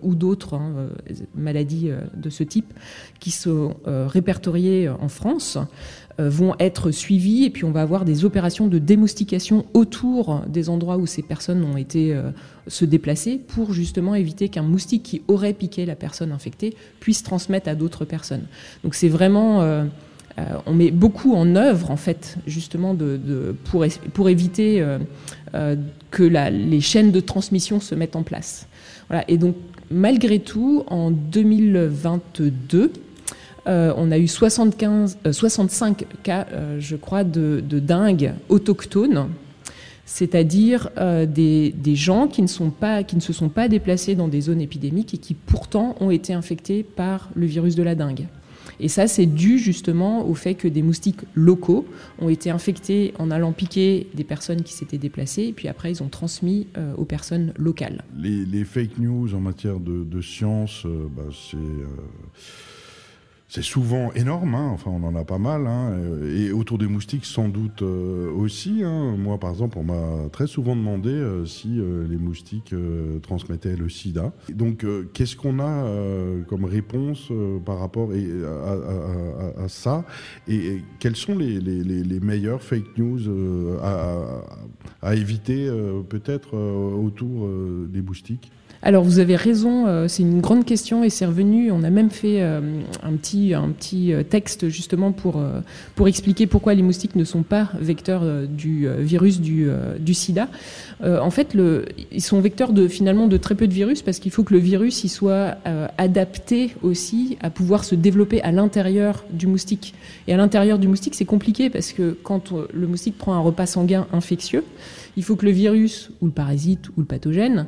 ou 0.00 0.14
d'autres 0.14 0.54
hein, 0.54 0.88
maladies 1.34 1.90
de 2.14 2.30
ce 2.30 2.42
type 2.42 2.72
qui 3.20 3.30
sont 3.30 3.76
répertoriés 3.84 4.88
en 4.88 5.08
France 5.08 5.58
euh, 6.20 6.28
vont 6.28 6.56
être 6.58 6.90
suivis 6.90 7.44
et 7.44 7.50
puis 7.50 7.64
on 7.64 7.70
va 7.70 7.80
avoir 7.80 8.04
des 8.04 8.24
opérations 8.24 8.66
de 8.66 8.78
démoustication 8.78 9.64
autour 9.72 10.42
des 10.48 10.68
endroits 10.68 10.96
où 10.96 11.06
ces 11.06 11.22
personnes 11.22 11.62
ont 11.62 11.76
été 11.76 12.12
euh, 12.12 12.30
se 12.66 12.84
déplacer 12.84 13.38
pour 13.38 13.72
justement 13.72 14.16
éviter 14.16 14.48
qu'un 14.48 14.62
moustique 14.62 15.04
qui 15.04 15.22
aurait 15.28 15.52
piqué 15.52 15.86
la 15.86 15.94
personne 15.94 16.32
infectée 16.32 16.76
puisse 16.98 17.22
transmettre 17.22 17.68
à 17.68 17.76
d'autres 17.76 18.04
personnes. 18.04 18.46
Donc 18.82 18.96
c'est 18.96 19.08
vraiment 19.08 19.62
euh, 19.62 19.84
on 20.66 20.72
met 20.72 20.90
beaucoup 20.90 21.34
en 21.34 21.56
œuvre 21.56 21.90
en 21.90 21.96
fait 21.96 22.36
justement 22.46 22.94
de, 22.94 23.54
pour, 23.64 24.28
éviter 24.28 24.84
que 26.10 26.22
les 26.22 26.80
chaînes 26.80 27.10
de 27.10 27.20
transmission 27.20 27.80
se 27.80 27.94
mettent 27.94 28.16
en 28.16 28.22
place. 28.22 28.66
Et 29.26 29.38
donc 29.38 29.56
malgré 29.90 30.38
tout, 30.38 30.84
en 30.88 31.10
2022, 31.10 32.92
euh, 33.66 33.92
on 33.96 34.10
a 34.10 34.18
eu 34.18 34.28
75, 34.28 35.18
65 35.30 36.02
euh, 36.02 36.06
cas, 36.22 36.46
euh, 36.52 36.78
je 36.80 36.96
crois, 36.96 37.24
de, 37.24 37.60
dingue 37.60 38.32
autochtones, 38.48 39.28
c'est-à-dire 40.06 40.88
des, 40.96 41.74
gens 41.94 42.28
qui 42.28 42.42
ne, 42.42 42.46
se 42.46 43.32
sont 43.32 43.48
pas 43.50 43.68
déplacés 43.68 44.14
dans 44.14 44.28
des 44.28 44.40
zones 44.40 44.60
épidémiques 44.60 45.14
et 45.14 45.18
qui 45.18 45.34
pourtant 45.34 45.96
ont 46.00 46.10
été 46.10 46.32
infectés 46.32 46.82
par 46.82 47.28
le 47.34 47.46
virus 47.46 47.74
de 47.74 47.82
la 47.82 47.94
dengue. 47.94 48.26
Et 48.80 48.88
ça, 48.88 49.06
c'est 49.06 49.26
dû 49.26 49.58
justement 49.58 50.26
au 50.26 50.34
fait 50.34 50.54
que 50.54 50.68
des 50.68 50.82
moustiques 50.82 51.20
locaux 51.34 51.86
ont 52.20 52.28
été 52.28 52.50
infectés 52.50 53.14
en 53.18 53.30
allant 53.30 53.52
piquer 53.52 54.06
des 54.14 54.24
personnes 54.24 54.62
qui 54.62 54.72
s'étaient 54.72 54.98
déplacées, 54.98 55.44
et 55.44 55.52
puis 55.52 55.68
après, 55.68 55.90
ils 55.90 56.02
ont 56.02 56.08
transmis 56.08 56.66
aux 56.96 57.04
personnes 57.04 57.52
locales. 57.56 58.04
Les, 58.16 58.64
fake 58.64 58.98
news 58.98 59.34
en 59.34 59.40
matière 59.40 59.80
de, 59.80 60.20
science, 60.20 60.86
bah, 61.16 61.24
c'est 61.32 61.56
c'est 63.50 63.62
souvent 63.62 64.12
énorme, 64.12 64.54
hein. 64.54 64.70
enfin 64.74 64.90
on 64.90 65.02
en 65.04 65.16
a 65.16 65.24
pas 65.24 65.38
mal, 65.38 65.66
hein. 65.66 65.96
et 66.36 66.52
autour 66.52 66.76
des 66.76 66.86
moustiques 66.86 67.24
sans 67.24 67.48
doute 67.48 67.80
euh, 67.80 68.30
aussi. 68.30 68.82
Hein. 68.84 69.16
Moi 69.16 69.38
par 69.38 69.50
exemple, 69.50 69.78
on 69.78 69.84
m'a 69.84 70.28
très 70.30 70.46
souvent 70.46 70.76
demandé 70.76 71.08
euh, 71.08 71.46
si 71.46 71.80
euh, 71.80 72.06
les 72.06 72.18
moustiques 72.18 72.74
transmettaient 73.22 73.74
le 73.74 73.88
sida. 73.88 74.32
Donc 74.50 74.84
qu'est-ce 75.14 75.34
qu'on 75.34 75.60
a 75.60 75.86
comme 76.46 76.66
réponse 76.66 77.32
par 77.64 77.78
rapport 77.78 78.10
à, 78.10 79.68
ça? 79.68 80.04
Et, 80.46 80.82
quelles 80.98 81.16
sont 81.16 81.36
les, 81.36 81.58
les, 81.60 82.20
meilleures 82.20 82.62
fake 82.62 82.98
news 82.98 83.78
à 85.02 85.14
éviter 85.14 85.70
peut-être 86.08 86.56
autour 86.56 87.48
des 87.88 88.02
moustiques? 88.02 88.50
Alors 88.80 89.02
vous 89.02 89.18
avez 89.18 89.34
raison, 89.34 89.86
euh, 89.86 90.06
c'est 90.06 90.22
une 90.22 90.40
grande 90.40 90.64
question 90.64 91.02
et 91.02 91.10
c'est 91.10 91.26
revenu. 91.26 91.72
On 91.72 91.82
a 91.82 91.90
même 91.90 92.10
fait 92.10 92.42
euh, 92.42 92.60
un 93.02 93.12
petit, 93.14 93.52
un 93.52 93.70
petit 93.70 94.12
euh, 94.12 94.22
texte 94.22 94.68
justement 94.68 95.10
pour, 95.10 95.42
pour 95.96 96.06
expliquer 96.06 96.46
pourquoi 96.46 96.74
les 96.74 96.82
moustiques 96.82 97.16
ne 97.16 97.24
sont 97.24 97.42
pas 97.42 97.70
vecteurs 97.80 98.24
du 98.48 98.88
virus 98.98 99.40
du, 99.40 99.68
du 99.98 100.14
sida. 100.14 100.48
en 101.02 101.30
fait, 101.30 101.56
ils 102.12 102.22
sont 102.22 102.40
vecteurs 102.40 102.72
de, 102.72 102.88
finalement 102.88 103.26
de 103.26 103.36
très 103.36 103.54
peu 103.54 103.66
de 103.66 103.72
virus 103.72 104.02
parce 104.02 104.18
qu'il 104.18 104.30
faut 104.30 104.44
que 104.44 104.54
le 104.54 104.60
virus 104.60 105.04
il 105.04 105.08
soit 105.08 105.56
adapté 105.96 106.74
aussi 106.82 107.36
à 107.40 107.50
pouvoir 107.50 107.84
se 107.84 107.94
développer 107.94 108.40
à 108.42 108.52
l'intérieur 108.52 109.24
du 109.30 109.46
moustique. 109.46 109.94
Et 110.26 110.34
à 110.34 110.36
l'intérieur 110.36 110.78
du 110.78 110.88
moustique, 110.88 111.14
c'est 111.14 111.24
compliqué 111.24 111.70
parce 111.70 111.92
que 111.92 112.16
quand 112.22 112.52
le 112.72 112.86
moustique 112.86 113.18
prend 113.18 113.34
un 113.34 113.40
repas 113.40 113.66
sanguin 113.66 114.06
infectieux, 114.12 114.64
il 115.16 115.24
faut 115.24 115.36
que 115.36 115.46
le 115.46 115.52
virus 115.52 116.10
ou 116.20 116.26
le 116.26 116.32
parasite 116.32 116.88
ou 116.90 117.00
le 117.00 117.04
pathogène 117.04 117.66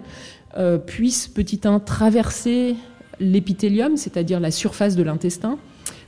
euh, 0.57 0.79
puisse 0.79 1.29
petit 1.29 1.61
1 1.65 1.81
traverser 1.81 2.77
l'épithélium, 3.21 3.97
c'est-à-dire 3.97 4.41
la 4.41 4.51
surface 4.51 4.97
de 4.97 5.03
l'intestin, 5.03 5.59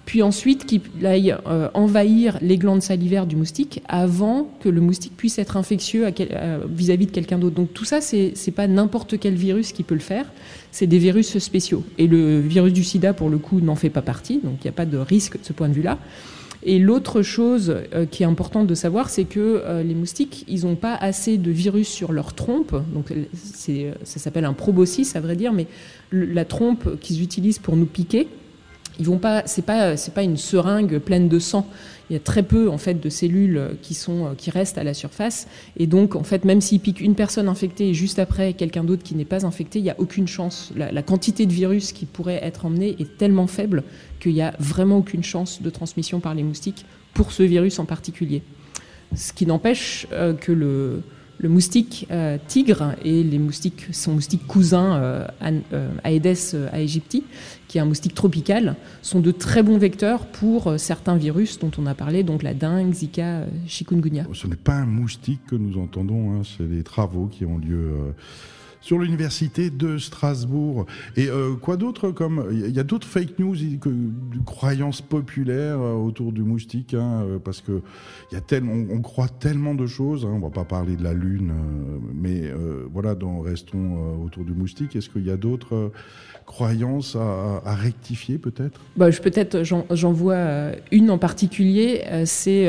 puis 0.05 0.23
ensuite 0.23 0.67
qu'il 0.67 0.83
aille 1.07 1.37
euh, 1.47 1.69
envahir 1.75 2.39
les 2.41 2.59
glandes 2.59 2.83
salivaires 2.83 3.27
du 3.27 3.37
moustique 3.37 3.83
avant 3.89 4.51
que 4.61 4.69
le 4.69 4.81
moustique 4.81 5.17
puisse 5.17 5.39
être 5.39 5.57
infectieux 5.57 6.07
euh, 6.07 6.59
vis-à-vis 6.69 7.07
de 7.07 7.13
quelqu'un 7.13 7.39
d'autre. 7.39 7.55
Donc 7.55 7.73
tout 7.73 7.85
ça, 7.85 8.01
c'est 8.01 8.35
n'est 8.47 8.53
pas 8.53 8.67
n'importe 8.67 9.19
quel 9.21 9.35
virus 9.35 9.73
qui 9.73 9.85
peut 9.85 9.95
le 9.95 10.01
faire, 10.01 10.27
c'est 10.73 10.87
des 10.87 10.99
virus 10.99 11.39
spéciaux. 11.39 11.85
Et 11.99 12.07
le 12.07 12.41
virus 12.41 12.73
du 12.73 12.83
sida, 12.83 13.13
pour 13.13 13.31
le 13.31 13.39
coup, 13.39 13.61
n'en 13.61 13.77
fait 13.77 13.91
pas 13.91 14.03
partie, 14.03 14.41
donc 14.43 14.57
il 14.61 14.65
n'y 14.65 14.71
a 14.71 14.73
pas 14.73 14.87
de 14.87 14.99
risque 14.99 15.39
de 15.39 15.45
ce 15.45 15.53
point 15.53 15.69
de 15.69 15.75
vue-là. 15.75 15.99
Et 16.65 16.79
l'autre 16.79 17.23
chose 17.23 17.75
euh, 17.95 18.07
qui 18.07 18.23
est 18.23 18.27
importante 18.27 18.67
de 18.67 18.75
savoir, 18.75 19.11
c'est 19.11 19.25
que 19.25 19.63
euh, 19.65 19.83
les 19.83 19.95
moustiques, 19.95 20.45
ils 20.49 20.65
n'ont 20.65 20.77
pas 20.77 20.95
assez 20.95 21.37
de 21.37 21.51
virus 21.51 21.89
sur 21.89 22.13
leur 22.13 22.35
trompe. 22.35 22.75
Donc 22.95 23.13
ça 23.33 24.19
s'appelle 24.19 24.45
un 24.45 24.53
proboscis, 24.53 25.17
à 25.17 25.21
vrai 25.21 25.35
dire, 25.37 25.53
mais 25.53 25.67
la 26.13 26.45
trompe 26.45 27.01
qu'ils 27.01 27.23
utilisent 27.23 27.59
pour 27.59 27.77
nous 27.77 27.87
piquer, 27.87 28.29
ils 28.99 29.07
vont 29.07 29.19
pas, 29.19 29.43
c'est 29.47 29.65
pas, 29.65 29.97
c'est 29.97 30.15
pas 30.15 30.23
une 30.23 30.37
seringue 30.37 30.99
pleine 30.99 31.29
de 31.29 31.39
sang. 31.39 31.67
Il 32.11 32.15
y 32.15 32.17
a 32.17 32.21
très 32.21 32.43
peu 32.43 32.69
en 32.69 32.79
fait 32.79 33.01
de 33.01 33.09
cellules 33.09 33.77
qui 33.81 33.95
sont, 33.95 34.35
qui 34.37 34.51
restent 34.51 34.77
à 34.77 34.85
la 34.85 34.93
surface, 34.93 35.47
et 35.79 35.87
donc 35.87 36.15
en 36.15 36.25
fait 36.25 36.45
même 36.45 36.61
s'ils 36.61 36.81
piquent 36.81 37.01
une 37.01 37.15
personne 37.15 37.49
infectée 37.49 37.89
et 37.89 37.95
juste 37.95 38.19
après 38.19 38.53
quelqu'un 38.53 38.85
d'autre 38.85 39.03
qui 39.03 39.15
n'est 39.15 39.25
pas 39.25 39.47
infecté, 39.47 39.79
il 39.79 39.83
n'y 39.83 39.91
a 39.91 39.97
aucune 39.99 40.29
chance. 40.29 40.73
La, 40.77 41.03
quantité 41.03 41.47
de 41.47 41.53
virus 41.53 41.93
qui 41.93 42.05
pourrait 42.05 42.41
être 42.43 42.67
emmenée 42.67 42.97
est 42.99 43.17
tellement 43.17 43.47
faible 43.47 43.83
qu'il 44.21 44.35
n'y 44.35 44.43
a 44.43 44.55
vraiment 44.59 44.99
aucune 44.99 45.25
chance 45.25 45.63
de 45.63 45.71
transmission 45.71 46.21
par 46.21 46.35
les 46.35 46.43
moustiques 46.43 46.85
pour 47.15 47.33
ce 47.33 47.43
virus 47.43 47.79
en 47.79 47.87
particulier. 47.87 48.43
Ce 49.15 49.33
qui 49.33 49.47
n'empêche 49.47 50.07
euh, 50.13 50.33
que 50.35 50.53
le, 50.53 51.03
le 51.43 51.49
moustique 51.49 52.07
euh, 52.11 52.39
tigre 52.47 52.95
et 53.05 53.23
les 53.23 53.39
moustiques, 53.39 53.89
son 53.93 54.15
moustique 54.15 54.47
cousin 54.47 54.97
euh, 54.97 55.27
euh, 55.73 55.91
Aedes 56.05 56.57
aegypti, 56.73 57.25
qui 57.69 57.79
est 57.79 57.81
un 57.81 57.85
moustique 57.85 58.15
tropical, 58.15 58.77
sont 59.03 59.21
de 59.21 59.33
très 59.33 59.63
bons 59.63 59.77
vecteurs 59.77 60.27
pour 60.27 60.75
certains 60.79 61.17
virus 61.17 61.59
dont 61.59 61.73
on 61.79 61.87
a 61.87 61.95
parlé, 61.95 62.23
donc 62.23 62.43
la 62.43 62.55
dengue, 62.55 62.93
Zika, 62.93 63.47
chikungunya. 63.67 64.27
Ce 64.33 64.47
n'est 64.47 64.57
pas 64.57 64.75
un 64.75 64.87
moustique 64.87 65.41
que 65.49 65.57
nous 65.57 65.81
entendons, 65.81 66.33
hein, 66.33 66.43
c'est 66.45 66.69
des 66.69 66.85
travaux 66.85 67.27
qui 67.27 67.45
ont 67.45 67.59
lieu 67.59 68.15
sur 68.83 68.99
l'université 68.99 69.71
de 69.71 69.97
Strasbourg. 69.97 70.87
Et 71.17 71.29
euh, 71.29 71.55
quoi 71.55 71.77
d'autre 71.77 72.11
comme 72.11 72.49
il 72.51 72.75
y 72.75 72.81
a 72.81 72.85
d'autres 72.85 73.07
fake 73.07 73.39
news, 73.39 73.57
que, 73.81 73.91
croyances 74.45 75.01
populaires 75.01 75.81
euh, 75.81 75.95
autour 75.95 76.33
du 76.33 76.43
moustique, 76.43 76.95
hein, 76.95 77.23
euh, 77.23 77.39
parce 77.39 77.61
que 77.61 77.81
il 78.31 78.35
y 78.35 78.39
a 78.39 78.41
tellement, 78.41 78.73
on, 78.73 79.01
croit 79.01 79.29
tellement 79.29 79.75
de 79.75 79.87
choses. 79.87 80.27
Hein, 80.27 80.33
on 80.35 80.41
va 80.41 80.51
pas 80.51 80.65
parler 80.65 80.97
de 80.97 81.05
la 81.05 81.15
lune, 81.15 81.53
mais 82.15 82.53
voilà, 82.93 83.15
dans, 83.15 83.41
restons 83.41 84.23
autour 84.25 84.45
du 84.45 84.53
moustique. 84.53 84.97
Est-ce 84.97 85.09
qu'il 85.09 85.27
y 85.27 85.31
a 85.31 85.37
d'autres 85.37 85.93
croyances 86.47 87.17
à, 87.17 87.75
rectifier 87.75 88.39
peut-être? 88.39 88.81
Bah, 88.97 89.09
peut-être 89.11 89.63
j'en 89.63 90.13
vois 90.13 90.73
une 90.91 91.11
en 91.11 91.19
particulier. 91.19 92.03
C'est 92.25 92.69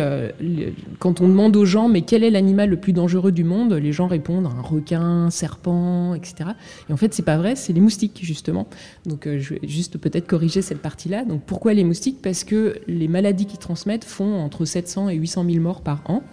quand 0.99 1.21
on 1.21 1.27
demande 1.27 1.55
aux 1.55 1.65
gens 1.65 1.89
mais 1.89 2.01
quel 2.01 2.23
est 2.23 2.29
l'animal 2.29 2.69
le 2.69 2.77
plus 2.77 2.93
dangereux 2.93 3.31
du 3.31 3.43
monde, 3.43 3.73
les 3.73 3.91
gens 3.91 4.07
répondent 4.07 4.45
un 4.45 4.61
requin, 4.61 5.01
un 5.01 5.29
serpent 5.29 6.13
etc. 6.13 6.51
Et 6.89 6.93
en 6.93 6.97
fait, 6.97 7.13
c'est 7.13 7.23
pas 7.23 7.37
vrai, 7.37 7.55
c'est 7.55 7.73
les 7.73 7.81
moustiques 7.81 8.19
justement. 8.21 8.67
Donc, 9.05 9.27
euh, 9.27 9.39
je 9.39 9.55
vais 9.55 9.59
juste 9.63 9.97
peut-être 9.97 10.27
corriger 10.27 10.61
cette 10.61 10.81
partie-là. 10.81 11.25
Donc, 11.25 11.41
pourquoi 11.45 11.73
les 11.73 11.83
moustiques? 11.83 12.21
Parce 12.21 12.43
que 12.43 12.79
les 12.87 13.07
maladies 13.07 13.45
qui 13.45 13.57
transmettent 13.57 14.05
font 14.05 14.39
entre 14.41 14.65
700 14.65 15.09
et 15.09 15.15
800 15.15 15.45
000 15.49 15.63
morts 15.63 15.81
par 15.81 16.01
an. 16.05 16.23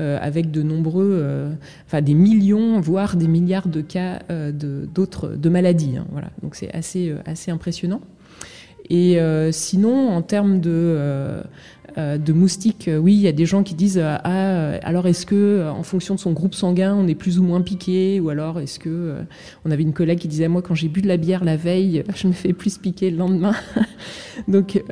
Euh, 0.00 0.18
avec 0.20 0.50
de 0.50 0.62
nombreux, 0.62 1.18
euh, 1.22 1.54
enfin 1.86 2.02
des 2.02 2.12
millions, 2.12 2.80
voire 2.80 3.16
des 3.16 3.28
milliards 3.28 3.68
de 3.68 3.80
cas 3.80 4.20
de, 4.28 4.86
d'autres 4.92 5.28
de 5.28 5.48
maladies. 5.48 5.96
Hein, 5.96 6.06
voilà, 6.10 6.28
donc 6.42 6.54
c'est 6.54 6.70
assez, 6.74 7.14
assez 7.24 7.50
impressionnant. 7.50 8.00
Et 8.90 9.18
sinon, 9.52 10.10
en 10.10 10.22
termes 10.22 10.60
de 10.60 11.42
euh, 11.98 12.18
de 12.18 12.34
moustiques, 12.34 12.88
euh, 12.88 12.98
oui, 12.98 13.14
il 13.14 13.20
y 13.20 13.28
a 13.28 13.32
des 13.32 13.46
gens 13.46 13.62
qui 13.62 13.74
disent 13.74 13.96
euh, 13.96 14.18
ah 14.22 14.76
alors 14.86 15.06
est-ce 15.06 15.24
que 15.24 15.66
en 15.70 15.82
fonction 15.82 16.14
de 16.14 16.20
son 16.20 16.32
groupe 16.32 16.54
sanguin 16.54 16.94
on 16.94 17.08
est 17.08 17.14
plus 17.14 17.38
ou 17.38 17.42
moins 17.42 17.62
piqué 17.62 18.20
ou 18.20 18.28
alors 18.28 18.60
est-ce 18.60 18.78
que 18.78 19.14
on 19.64 19.70
avait 19.70 19.82
une 19.82 19.94
collègue 19.94 20.18
qui 20.18 20.28
disait 20.28 20.48
moi 20.48 20.60
quand 20.60 20.74
j'ai 20.74 20.88
bu 20.88 21.00
de 21.00 21.08
la 21.08 21.16
bière 21.16 21.42
la 21.42 21.56
veille 21.56 22.04
je 22.14 22.26
me 22.26 22.34
fais 22.34 22.52
plus 22.52 22.76
piquer 22.76 23.10
le 23.10 23.16
lendemain. 23.16 23.54
Donc 24.48 24.82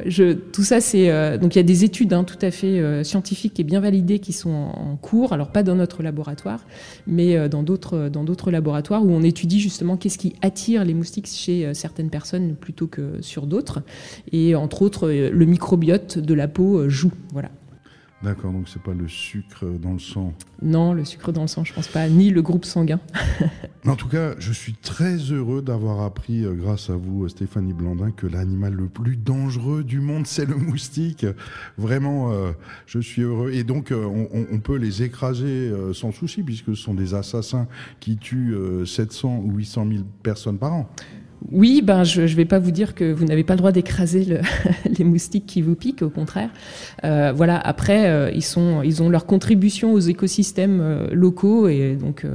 tout 0.53 0.63
ça 0.63 0.81
c'est 0.81 1.39
donc 1.39 1.55
il 1.55 1.59
y 1.59 1.61
a 1.61 1.65
des 1.65 1.85
études 1.85 2.15
hein, 2.15 2.25
tout 2.25 2.39
à 2.41 2.51
fait 2.51 3.05
scientifiques 3.05 3.61
et 3.61 3.63
bien 3.63 3.79
validées 3.79 4.19
qui 4.19 4.33
sont 4.33 4.49
en, 4.51 4.97
cours. 4.97 5.35
Alors 5.35 5.49
pas 5.49 5.63
dans 5.63 5.75
notre 5.75 6.03
laboratoire 6.03 6.65
mais 7.07 7.51
dans 7.51 7.63
d'autres 7.63 8.51
laboratoires 8.51 9.05
où 9.05 9.11
on 9.11 9.23
étudie 9.23 9.61
justement 9.61 9.99
qu'est-ce 9.99 10.17
qui 10.17 10.33
attire 10.41 10.83
les 10.87 10.95
moustiques 10.95 11.29
chez 11.29 11.75
certaines 11.75 12.09
personnes 12.09 12.55
plutôt 12.55 12.87
que 12.87 13.19
sur 13.21 13.47
d'autres 13.47 13.83
et 14.33 14.55
entre 14.55 14.83
autres 14.83 15.09
le 15.11 15.45
microbiote 15.47 16.19
de 16.19 16.35
la 16.35 16.49
peau 16.49 16.89
joue. 16.89 17.13
Voilà. 17.33 17.51
D'accord, 18.25 18.53
donc 18.53 18.71
c'est 18.71 18.81
pas 18.81 18.95
le 18.95 19.07
sucre 19.07 19.67
dans 19.67 19.93
le 19.93 19.99
sang. 19.99 20.33
Non, 20.63 20.95
le 20.95 21.05
sucre 21.05 21.31
dans 21.31 21.43
le 21.43 21.47
sang, 21.47 21.63
je 21.63 21.75
pense 21.75 21.89
pas, 21.89 22.09
ni 22.09 22.31
le 22.31 22.41
groupe 22.41 22.65
sanguin. 22.65 22.99
en 23.87 23.97
tout 23.97 24.09
cas, 24.09 24.35
je 24.39 24.51
suis 24.51 24.73
très 24.73 25.17
heureux 25.17 25.61
d'avoir 25.61 26.01
appris, 26.01 26.43
euh, 26.43 26.55
grâce 26.55 26.89
à 26.89 26.95
vous, 26.95 27.29
Stéphanie 27.29 27.75
Blandin, 27.75 28.13
que 28.13 28.27
l'animal 28.27 28.73
le 28.73 28.87
plus 28.87 29.19
dangereux 29.19 29.85
du 29.85 30.01
monde, 30.01 30.27
c'est 30.27 30.47
le 30.47 30.57
moustique. 30.57 31.27
Vraiment, 31.77 32.33
euh, 32.33 32.53
je 32.87 32.99
suis 32.99 33.21
heureux. 33.21 33.51
Et 33.53 33.63
donc, 33.63 33.93
euh, 33.93 34.07
on, 34.07 34.59
peut 34.59 34.77
les 34.77 35.03
écraser 35.03 35.71
sans 35.93 36.11
souci, 36.11 36.43
puisque 36.43 36.75
ce 36.75 36.83
sont 36.83 36.95
des 36.95 37.13
assassins 37.13 37.69
qui 38.01 38.17
tuent 38.17 38.57
700 38.87 39.43
ou 39.45 39.57
800 39.57 39.87
000 39.91 40.05
personnes 40.23 40.57
par 40.57 40.73
an. 40.73 40.89
Oui, 41.53 41.83
ben 41.83 42.05
je 42.05 42.23
ne 42.23 42.27
vais 42.27 42.47
pas 42.47 42.59
vous 42.59 42.71
dire 42.71 42.95
que 42.95 43.13
vous 43.13 43.25
n'avez 43.27 43.45
pas 43.45 43.53
le 43.53 43.59
droit 43.59 43.73
d'écraser 43.73 44.41
les 44.99 45.05
moustiques 45.05 45.47
qui 45.47 45.61
vous 45.61 45.75
piquent, 45.75 46.03
au 46.03 46.11
contraire. 46.11 46.51
Euh, 47.05 47.33
voilà. 47.35 47.59
Après, 47.59 48.09
euh, 48.09 48.31
ils 48.35 48.45
sont, 48.45 48.83
ils 48.83 49.03
ont 49.03 49.11
leur 49.11 49.27
contribution 49.27 49.93
aux 49.93 50.01
écosystèmes 50.01 50.81
euh, 50.81 51.07
locaux 51.13 51.69
et 51.69 51.97
donc 51.97 52.27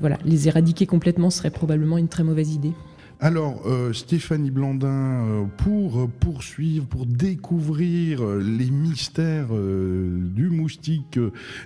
voilà, 0.00 0.16
les 0.24 0.48
éradiquer 0.48 0.86
complètement 0.86 1.28
serait 1.28 1.50
probablement 1.50 1.98
une 1.98 2.08
très 2.08 2.22
mauvaise 2.22 2.54
idée. 2.54 2.72
Alors, 3.18 3.62
euh, 3.64 3.94
Stéphanie 3.94 4.50
Blandin, 4.50 4.88
euh, 4.88 5.44
pour 5.56 6.06
poursuivre, 6.20 6.86
pour 6.86 7.06
découvrir 7.06 8.22
euh, 8.22 8.42
les 8.42 8.70
mystères 8.70 9.48
du 9.48 10.50
moustique, 10.50 11.18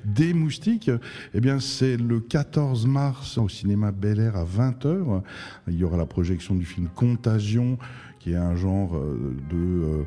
des 0.04 0.32
moustiques, 0.32 0.92
eh 1.34 1.40
bien, 1.40 1.58
c'est 1.58 1.96
le 1.96 2.20
14 2.20 2.86
mars 2.86 3.36
au 3.36 3.48
cinéma 3.48 3.90
Bel 3.90 4.20
Air 4.20 4.36
à 4.36 4.44
20h. 4.44 5.22
Il 5.66 5.74
y 5.74 5.82
aura 5.82 5.96
la 5.96 6.06
projection 6.06 6.54
du 6.54 6.64
film 6.64 6.88
Contagion 6.94 7.78
qui 8.20 8.32
est 8.32 8.36
un 8.36 8.54
genre 8.54 8.96
euh, 8.96 9.34
de 9.50 9.56
euh, 9.56 10.02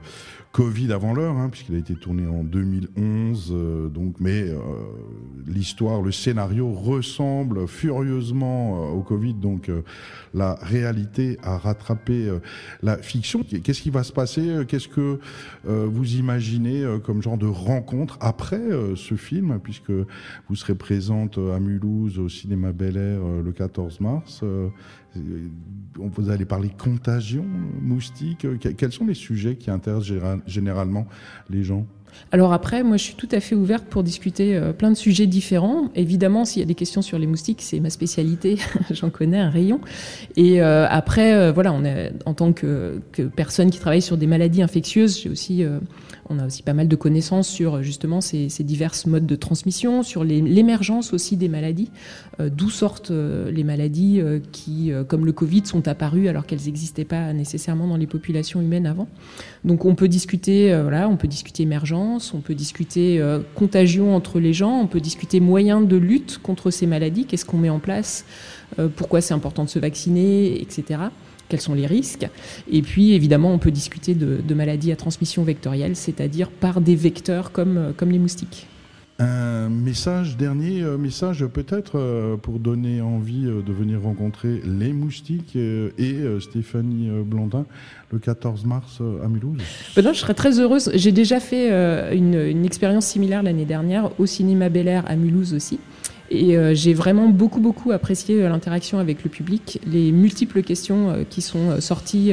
Covid 0.53 0.93
avant 0.93 1.13
l'heure, 1.13 1.35
hein, 1.35 1.49
puisqu'il 1.49 1.73
a 1.73 1.79
été 1.79 1.95
tourné 1.95 2.27
en 2.27 2.43
2011. 2.43 3.51
Euh, 3.51 3.89
donc, 3.89 4.15
mais 4.19 4.45
l'histoire, 5.47 6.01
le 6.01 6.11
scénario 6.11 6.71
ressemble 6.71 7.67
furieusement 7.67 8.91
au 8.91 9.01
Covid. 9.01 9.33
Donc, 9.33 9.69
la 10.33 10.55
réalité 10.61 11.37
a 11.43 11.57
rattrapé 11.57 12.31
la 12.81 12.97
fiction. 12.97 13.43
Qu'est-ce 13.43 13.81
qui 13.81 13.89
va 13.89 14.03
se 14.03 14.13
passer 14.13 14.63
Qu'est-ce 14.67 14.87
que 14.87 15.19
vous 15.65 16.15
imaginez 16.15 16.85
comme 17.03 17.21
genre 17.21 17.37
de 17.37 17.47
rencontre 17.47 18.17
après 18.21 18.61
ce 18.95 19.15
film, 19.15 19.59
puisque 19.61 19.91
vous 19.91 20.55
serez 20.55 20.75
présente 20.75 21.37
à 21.37 21.59
Mulhouse 21.59 22.19
au 22.19 22.29
cinéma 22.29 22.71
Bel 22.71 22.97
Air 22.97 23.21
le 23.43 23.51
14 23.51 23.99
mars 23.99 24.43
vous 25.95 26.29
allez 26.29 26.45
parler 26.45 26.69
contagion, 26.69 27.45
moustique. 27.81 28.47
Quels 28.77 28.91
sont 28.91 29.05
les 29.05 29.13
sujets 29.13 29.55
qui 29.55 29.69
intéressent 29.69 30.07
généralement 30.47 31.07
les 31.49 31.63
gens 31.63 31.85
alors 32.31 32.53
après, 32.53 32.83
moi, 32.83 32.97
je 32.97 33.03
suis 33.03 33.15
tout 33.15 33.29
à 33.31 33.39
fait 33.39 33.55
ouverte 33.55 33.85
pour 33.85 34.03
discuter 34.03 34.55
euh, 34.55 34.73
plein 34.73 34.89
de 34.89 34.95
sujets 34.95 35.27
différents. 35.27 35.89
Évidemment, 35.95 36.45
s'il 36.45 36.61
y 36.61 36.63
a 36.63 36.67
des 36.67 36.75
questions 36.75 37.01
sur 37.01 37.19
les 37.19 37.27
moustiques, 37.27 37.61
c'est 37.61 37.79
ma 37.79 37.89
spécialité. 37.89 38.57
J'en 38.91 39.09
connais 39.09 39.39
un 39.39 39.49
rayon. 39.49 39.79
Et 40.35 40.61
euh, 40.61 40.87
après, 40.89 41.33
euh, 41.33 41.51
voilà, 41.51 41.73
en 42.25 42.33
tant 42.33 42.53
que, 42.53 43.01
personne 43.35 43.69
qui 43.69 43.79
travaille 43.79 44.01
sur 44.01 44.17
des 44.17 44.27
maladies 44.27 44.61
infectieuses, 44.61 45.21
j'ai 45.21 45.29
aussi 45.29 45.63
on 46.29 46.39
a 46.39 46.45
aussi 46.45 46.63
pas 46.63 46.73
mal 46.73 46.87
de 46.87 46.95
connaissances 46.95 47.47
sur 47.47 47.83
justement 47.83 48.21
ces, 48.21 48.49
ces 48.49 48.63
diverses 48.63 49.05
modes 49.05 49.25
de 49.25 49.35
transmission, 49.35 50.03
sur 50.03 50.23
l'émergence 50.23 51.13
aussi 51.13 51.37
des 51.37 51.49
maladies, 51.49 51.91
euh, 52.39 52.49
d'où 52.49 52.69
sortent 52.69 53.11
euh, 53.11 53.51
les 53.51 53.63
maladies 53.63 54.19
euh, 54.19 54.39
qui, 54.51 54.91
comme 55.07 55.25
le 55.25 55.31
Covid, 55.31 55.65
sont 55.65 55.87
apparues 55.87 56.27
alors 56.27 56.45
qu'elles 56.45 56.65
n'existaient 56.65 57.05
pas 57.05 57.33
nécessairement 57.33 57.87
dans 57.87 57.97
les 57.97 58.07
populations 58.07 58.61
humaines 58.61 58.85
avant. 58.85 59.07
Donc 59.63 59.85
on 59.85 59.95
peut 59.95 60.07
discuter, 60.07 60.77
voilà, 60.81 61.07
on 61.07 61.17
peut 61.17 61.27
discuter 61.27 61.63
émergence, 61.63 62.33
on 62.33 62.41
peut 62.41 62.55
discuter 62.55 63.23
contagion 63.55 64.15
entre 64.15 64.39
les 64.39 64.53
gens, 64.53 64.79
on 64.79 64.87
peut 64.87 64.99
discuter 64.99 65.39
moyens 65.39 65.87
de 65.87 65.95
lutte 65.95 66.39
contre 66.39 66.69
ces 66.69 66.85
maladies, 66.85 67.25
qu'est-ce 67.25 67.45
qu'on 67.45 67.57
met 67.57 67.69
en 67.69 67.79
place, 67.79 68.25
pourquoi 68.97 69.21
c'est 69.21 69.33
important 69.33 69.63
de 69.63 69.69
se 69.69 69.79
vacciner, 69.79 70.61
etc 70.61 70.99
quels 71.53 71.61
sont 71.61 71.75
les 71.75 71.85
risques. 71.85 72.27
Et 72.71 72.81
puis, 72.81 73.13
évidemment, 73.13 73.53
on 73.53 73.59
peut 73.59 73.69
discuter 73.69 74.15
de, 74.15 74.53
maladies 74.55 74.91
à 74.91 74.95
transmission 74.95 75.43
vectorielle, 75.43 75.95
c'est-à-dire 75.95 76.49
par 76.49 76.81
des 76.81 76.95
vecteurs 76.95 77.51
comme, 77.51 77.77
euh, 77.77 77.91
comme 77.95 78.09
les 78.09 78.17
moustiques. 78.17 78.65
Un 79.19 79.69
message, 79.69 80.35
dernier 80.35 80.81
euh, 80.81 80.97
message 80.97 81.45
peut-être 81.45 81.99
euh, 81.99 82.37
pour 82.37 82.57
donner 82.57 83.01
envie 83.01 83.43
de 83.43 83.71
venir 83.71 84.01
rencontrer 84.01 84.61
les 84.65 84.93
moustiques 84.93 85.55
et 85.55 86.15
Stéphanie 86.39 87.11
Blondin 87.23 87.67
le 88.11 88.17
14 88.17 88.65
mars 88.65 89.01
à 89.23 89.27
Mulhouse 89.27 89.61
ben 89.95 90.11
Je 90.11 90.19
serais 90.19 90.33
très 90.33 90.59
heureuse. 90.59 90.89
J'ai 90.95 91.11
déjà 91.11 91.39
fait 91.39 91.69
une, 92.15 92.33
une 92.33 92.65
expérience 92.65 93.05
similaire 93.05 93.43
l'année 93.43 93.65
dernière 93.65 94.09
au 94.19 94.25
cinéma 94.25 94.69
Bel 94.69 94.87
Air 94.87 95.03
à 95.07 95.15
Mulhouse 95.15 95.53
aussi. 95.53 95.79
Et 96.33 96.57
euh, 96.57 96.73
j'ai 96.73 96.95
vraiment 96.95 97.29
beaucoup, 97.29 97.59
beaucoup 97.59 97.91
apprécié 97.91 98.41
euh, 98.41 98.49
l'interaction 98.49 98.97
avec 98.97 99.23
le 99.23 99.29
public, 99.29 99.79
les 99.85 100.11
multiples 100.11 100.63
questions 100.63 101.11
euh, 101.11 101.23
qui 101.29 101.43
sont 101.43 101.79
sorties 101.79 102.31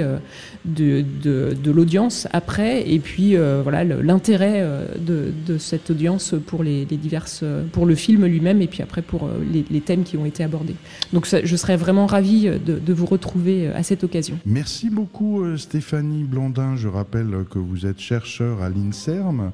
de, 0.65 1.05
de, 1.23 1.71
l'audience 1.71 2.27
après, 2.33 2.91
et 2.91 2.99
puis 2.99 3.37
voilà 3.37 3.85
l'intérêt 3.85 4.65
de, 4.99 5.33
de, 5.47 5.59
cette 5.59 5.91
audience 5.91 6.35
pour 6.47 6.63
les, 6.63 6.85
diverses, 6.85 7.45
pour 7.73 7.87
le 7.87 7.95
film 7.95 8.25
lui-même, 8.27 8.63
et 8.63 8.67
puis 8.67 8.83
après 8.83 9.03
pour 9.03 9.29
les, 9.53 9.81
thèmes 9.81 10.03
qui 10.03 10.17
ont 10.17 10.25
été 10.25 10.43
abordés. 10.43 10.75
Donc 11.13 11.27
je 11.27 11.57
serais 11.57 11.77
vraiment 11.77 12.07
ravie 12.07 12.49
de 12.49 12.93
vous 12.93 13.07
retrouver 13.07 13.69
à 13.69 13.83
cette 13.83 14.05
occasion. 14.05 14.39
Merci 14.47 14.91
beaucoup 14.91 15.57
Stéphanie 15.57 16.25
Blandin. 16.25 16.77
Je 16.77 16.89
rappelle 16.89 17.45
que 17.51 17.59
vous 17.59 17.87
êtes 17.87 18.01
chercheur 18.01 18.63
à 18.63 18.69
l'INSERM 18.69 19.53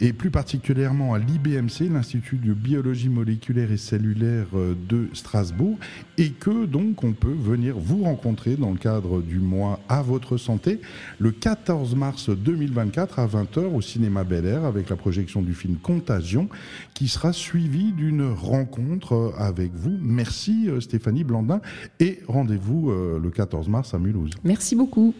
et 0.00 0.12
plus 0.12 0.30
particulièrement 0.30 1.14
à 1.14 1.18
l'IBMC, 1.18 1.90
l'Institut 1.90 2.36
de 2.36 2.54
biologie 2.54 3.08
moléculaire 3.08 3.70
et 3.70 3.76
cellulaire 3.76 4.46
euh, 4.54 4.74
de 4.88 5.08
Strasbourg, 5.12 5.78
et 6.18 6.30
que 6.30 6.64
donc 6.66 7.04
on 7.04 7.12
peut 7.12 7.34
venir 7.38 7.78
vous 7.78 8.04
rencontrer 8.04 8.56
dans 8.56 8.70
le 8.70 8.78
cadre 8.78 9.20
du 9.20 9.38
mois 9.38 9.80
à 9.88 10.02
votre 10.02 10.36
santé 10.36 10.80
le 11.18 11.30
14 11.30 11.94
mars 11.94 12.30
2024 12.30 13.18
à 13.18 13.26
20h 13.26 13.60
au 13.74 13.80
cinéma 13.80 14.24
Bel 14.24 14.46
Air 14.46 14.64
avec 14.64 14.88
la 14.88 14.96
projection 14.96 15.42
du 15.42 15.54
film 15.54 15.76
Contagion 15.76 16.48
qui 16.94 17.08
sera 17.08 17.32
suivi 17.32 17.92
d'une 17.92 18.32
rencontre 18.32 19.12
euh, 19.14 19.32
avec 19.36 19.72
vous. 19.74 19.96
Merci 20.00 20.68
euh, 20.68 20.80
Stéphanie 20.80 21.24
Blandin 21.24 21.60
et 21.98 22.20
rendez-vous 22.26 22.90
le 22.90 23.30
14 23.30 23.68
mars 23.68 23.94
à 23.94 23.98
Mulhouse. 23.98 24.32
Merci 24.44 24.74
beaucoup. 24.74 25.14